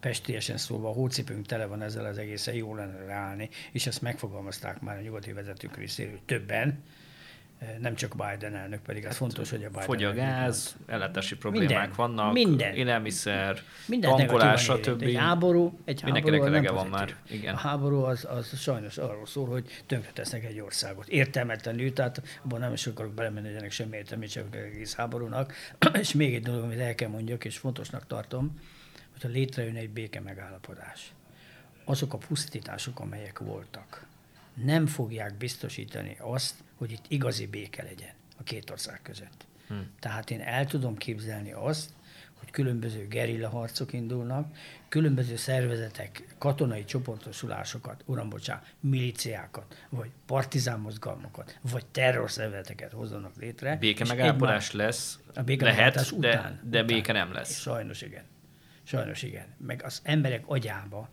[0.00, 4.80] pestélyesen szólva a hócipőnk tele van ezzel az egészen jó lenne ráállni, és ezt megfogalmazták
[4.80, 6.82] már a nyugati vezetők részéről többen,
[7.80, 11.68] nem csak Biden elnök, pedig az fontos, hogy a Biden Fogy a gáz, ellátási problémák
[11.68, 11.92] Minden.
[11.96, 12.74] vannak, Minden.
[12.74, 15.02] élelmiszer, Minden tankolás, stb.
[15.02, 17.54] Egy háború, egy Mindenkinek háború elege van már, igen.
[17.54, 21.08] A háború az, az sajnos arról szól, hogy tönkretesznek egy országot.
[21.08, 25.52] Értelmetlenül, tehát abban nem is akarok belemenni, hogy semmi értelme, csak egész háborúnak.
[26.00, 28.60] és még egy dolog, amit el kell mondjak, és fontosnak tartom,
[29.12, 31.12] hogyha létrejön egy béke megállapodás,
[31.84, 34.06] azok a pusztítások, amelyek voltak,
[34.64, 39.46] nem fogják biztosítani azt, hogy itt igazi béke legyen a két ország között.
[39.68, 39.90] Hmm.
[40.00, 41.90] Tehát én el tudom képzelni azt,
[42.38, 44.56] hogy különböző gerilla harcok indulnak,
[44.88, 53.76] különböző szervezetek, katonai csoportosulásokat, uram, bocsánat, miliciákat, vagy partizán mozgalmakat, vagy terrorszervezeteket hozzanak létre.
[53.76, 56.86] Béke megállapodás lesz, a béke lehet, de, után, de után.
[56.86, 57.60] béke nem lesz.
[57.60, 58.24] Sajnos igen.
[58.82, 59.46] Sajnos igen.
[59.56, 61.08] Meg az emberek agyába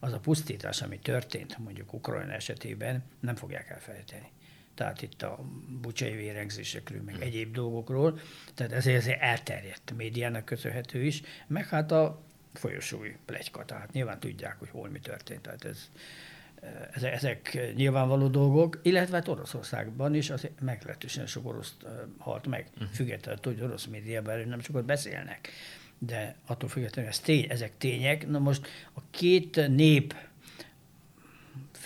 [0.00, 4.30] az a pusztítás, ami történt mondjuk Ukrajna esetében, nem fogják elfelejteni.
[4.78, 5.38] Tehát itt a
[5.80, 8.18] bucsai vérengzésekről, meg egyéb dolgokról,
[8.54, 12.22] tehát ezért, ezért elterjedt a médiának köszönhető is, meg hát a
[12.52, 15.40] folyosói plegyka, tehát nyilván tudják, hogy hol mi történt.
[15.40, 15.88] Tehát ez,
[17.02, 21.76] ezek, nyilvánvaló dolgok, illetve hát Oroszországban is azért meglehetősen sok orosz
[22.18, 22.88] halt meg, uh-huh.
[22.88, 25.48] függetlenül, hogy orosz médiában nem sokat beszélnek.
[25.98, 28.28] De attól függetlenül ez tény, ezek tények.
[28.28, 30.14] Na most a két nép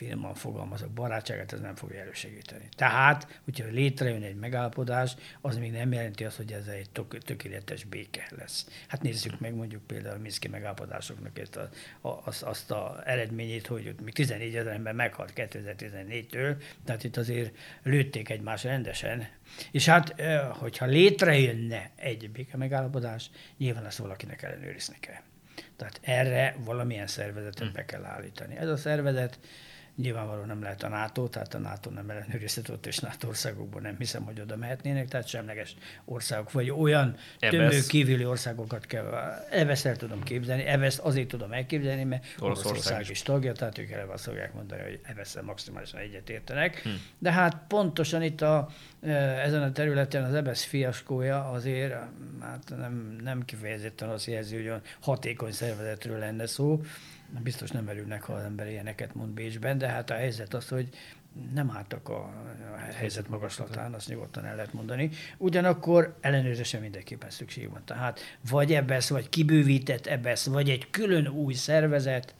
[0.03, 2.68] finoman fogalmazok, barátságát ez nem fogja elősegíteni.
[2.76, 7.84] Tehát, hogyha létrejön egy megállapodás, az még nem jelenti azt, hogy ez egy tök, tökéletes
[7.84, 8.66] béke lesz.
[8.88, 11.68] Hát nézzük meg mondjuk például a Minszki megállapodásoknak ezt a,
[12.09, 17.16] a, azt, azt a eredményét, hogy ott még 14 ezer ember meghalt 2014-től, tehát itt
[17.16, 19.28] azért lőtték egymást rendesen.
[19.70, 25.20] És hát, hogyha létrejönne egy béke megállapodás, nyilván ezt valakinek ellenőrizni kell.
[25.76, 28.57] Tehát erre valamilyen szervezetet be kell állítani.
[28.57, 29.38] Ez a szervezet
[30.03, 33.94] Nyilvánvalóan nem lehet a NATO, tehát a NATO nem ellenőrizhető ott, és NATO országokban nem
[33.98, 35.74] hiszem, hogy oda mehetnének, tehát semleges
[36.05, 39.05] országok, vagy olyan tömő kívüli országokat kell.
[39.50, 43.90] Evesz el tudom képzelni, Evesz azért tudom elképzelni, mert Oroszország, Oroszország is tagja, tehát ők
[43.90, 46.82] eleve azt fogják mondani, hogy evesz maximálisan egyetértenek.
[46.82, 46.88] Hm.
[47.18, 48.68] De hát pontosan itt a,
[49.42, 51.94] ezen a területen az EBSZ fiaskója azért
[52.40, 56.80] hát nem, nem kifejezetten azt jelzi, hogy olyan hatékony szervezetről lenne szó,
[57.41, 60.89] biztos nem örülnek, ha az ember ilyeneket mond Bécsben, de hát a helyzet az, hogy
[61.55, 62.33] nem álltak a
[62.93, 65.11] helyzet magaslatán, azt nyugodtan el lehet mondani.
[65.39, 67.83] Ugyanakkor ellenőrzésre mindenképpen szükség van.
[67.85, 68.20] Tehát
[68.51, 72.35] vagy ebbesz, vagy kibővített ebbesz, vagy egy külön új szervezet,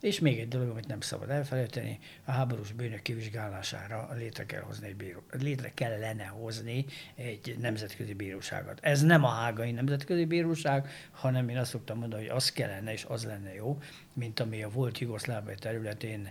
[0.00, 4.86] és még egy dolog, amit nem szabad elfelejteni, a háborús bűnök kivizsgálására létre kell hozni
[4.86, 6.84] egy bíró, létre kellene hozni
[7.14, 8.78] egy nemzetközi bíróságot.
[8.82, 13.04] Ez nem a hágai nemzetközi bíróság, hanem én azt szoktam mondani, hogy az kellene, és
[13.08, 13.78] az lenne jó,
[14.14, 16.30] mint ami a volt Jugoszlávia területén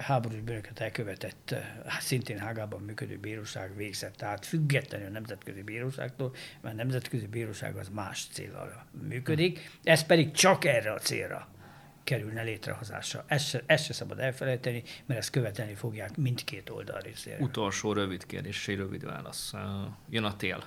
[0.00, 1.54] háborús bűnöket elkövetett,
[2.00, 4.14] szintén Hágában működő bíróság végzett.
[4.16, 10.30] Tehát függetlenül a nemzetközi bíróságtól, mert a nemzetközi bíróság az más célra működik, ez pedig
[10.30, 11.48] csak erre a célra
[12.10, 13.24] kerülne létrehozásra.
[13.26, 17.40] Ezt se, ezt se szabad elfelejteni, mert ezt követelni fogják mindkét oldal részéről.
[17.40, 19.52] Utolsó rövid kérdés, és rövid válasz.
[20.08, 20.64] Jön a tél.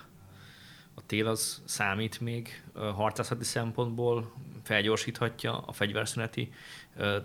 [0.96, 4.34] A tél az számít még harcászati szempontból,
[4.64, 6.52] felgyorsíthatja a fegyverszüneti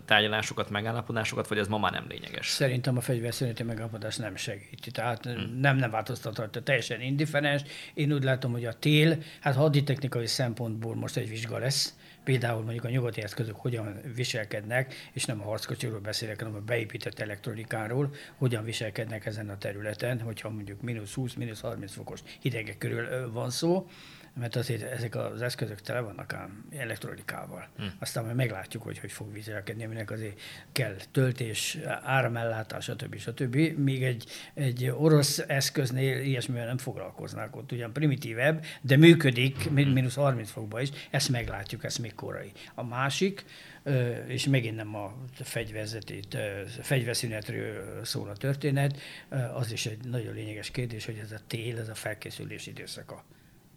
[0.05, 2.49] tárgyalásokat, megállapodásokat, vagy ez ma már nem lényeges?
[2.49, 4.91] Szerintem a fegyverszüneti megállapodás nem segíti.
[4.91, 5.59] Tehát hmm.
[5.61, 7.63] nem, nem változtathatja, teljesen indifferens.
[7.95, 11.95] Én úgy látom, hogy a tél, hát haditechnikai szempontból most egy vizsga lesz,
[12.29, 17.19] például mondjuk a nyugati eszközök hogyan viselkednek, és nem a harckocsiról beszélek, hanem a beépített
[17.19, 23.33] elektronikáról, hogyan viselkednek ezen a területen, hogyha mondjuk mínusz 20, mínusz 30 fokos hidegek körül
[23.33, 23.89] van szó,
[24.39, 27.69] mert azért ezek az eszközök tele vannak ám elektronikával.
[27.77, 27.85] Hm.
[27.99, 30.41] Aztán majd meglátjuk, hogy hogy fog viselkedni, aminek azért
[30.73, 33.19] kell töltés, áramellátás, stb.
[33.19, 33.57] stb.
[33.77, 34.25] Még egy,
[34.55, 40.89] egy orosz eszköznél ilyesmivel nem foglalkoznak, ott ugyan primitívebb, de működik, mínusz 30 fokban is,
[41.11, 42.53] ezt meglátjuk, ezt még korai.
[42.75, 43.45] A másik,
[44.27, 46.37] és megint nem a fegyverzetét,
[46.81, 48.99] fegyverszünetről szól a történet,
[49.55, 53.25] az is egy nagyon lényeges kérdés, hogy ez a tél, ez a felkészülés időszaka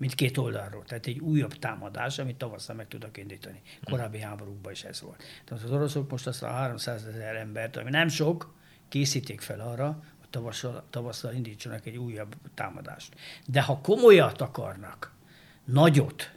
[0.02, 0.84] mindkét oldalról.
[0.84, 3.62] Tehát egy újabb támadás, amit tavasszal meg tudok indítani.
[3.84, 5.24] Korábbi háborúkban is ez volt.
[5.46, 8.54] Tehát az oroszok most azt a 300 ezer embert, ami nem sok,
[8.90, 13.16] készítik fel arra, hogy tavasszal, tavasszal indítsanak egy újabb támadást.
[13.46, 15.14] De ha komolyat akarnak,
[15.66, 16.32] nagyot,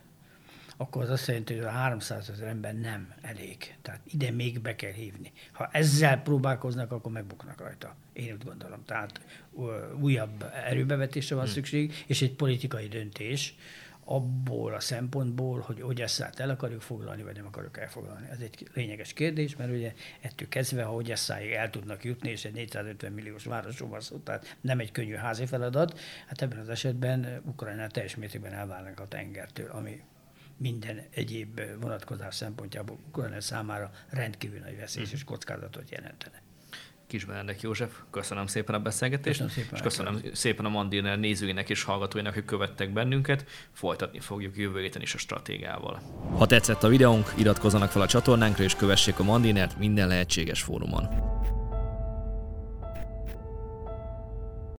[0.77, 3.75] akkor az azt jelenti, hogy a 300 ezer ember nem elég.
[3.83, 5.33] Tehát ide még be kell hívni.
[5.53, 7.97] Ha ezzel próbálkoznak, akkor megbuknak rajta.
[8.13, 8.85] Én úgy gondolom.
[8.85, 9.21] Tehát
[10.01, 11.55] újabb erőbevetésre van hmm.
[11.55, 13.55] szükség, és egy politikai döntés,
[14.05, 18.29] abból a szempontból, hogy Ogyesszát el akarjuk foglalni, vagy nem akarjuk elfoglalni.
[18.31, 22.55] Ez egy lényeges kérdés, mert ugye ettől kezdve, ha Ogyesszáig el tudnak jutni, és egy
[22.55, 27.43] 450 milliós városról van szó, tehát nem egy könnyű házi feladat, hát ebben az esetben
[27.45, 30.03] Ukrajnál teljes mértékben elválnak a tengertől, ami
[30.57, 35.25] minden egyéb vonatkozás szempontjából Ukrajna számára rendkívül nagy veszély és mhm.
[35.25, 36.43] kockázatot jelentene.
[37.07, 41.71] Kis Benedek József, köszönöm szépen a beszélgetést, köszönöm szépen, és köszönöm szépen a Mandiner nézőinek
[41.71, 43.45] és hallgatóinak, hogy követtek bennünket.
[43.73, 46.03] Folytatni fogjuk jövő héten is a stratégával.
[46.37, 51.09] Ha tetszett a videónk, iratkozzanak fel a csatornánkra és kövessék a Mandinert minden lehetséges fórumon.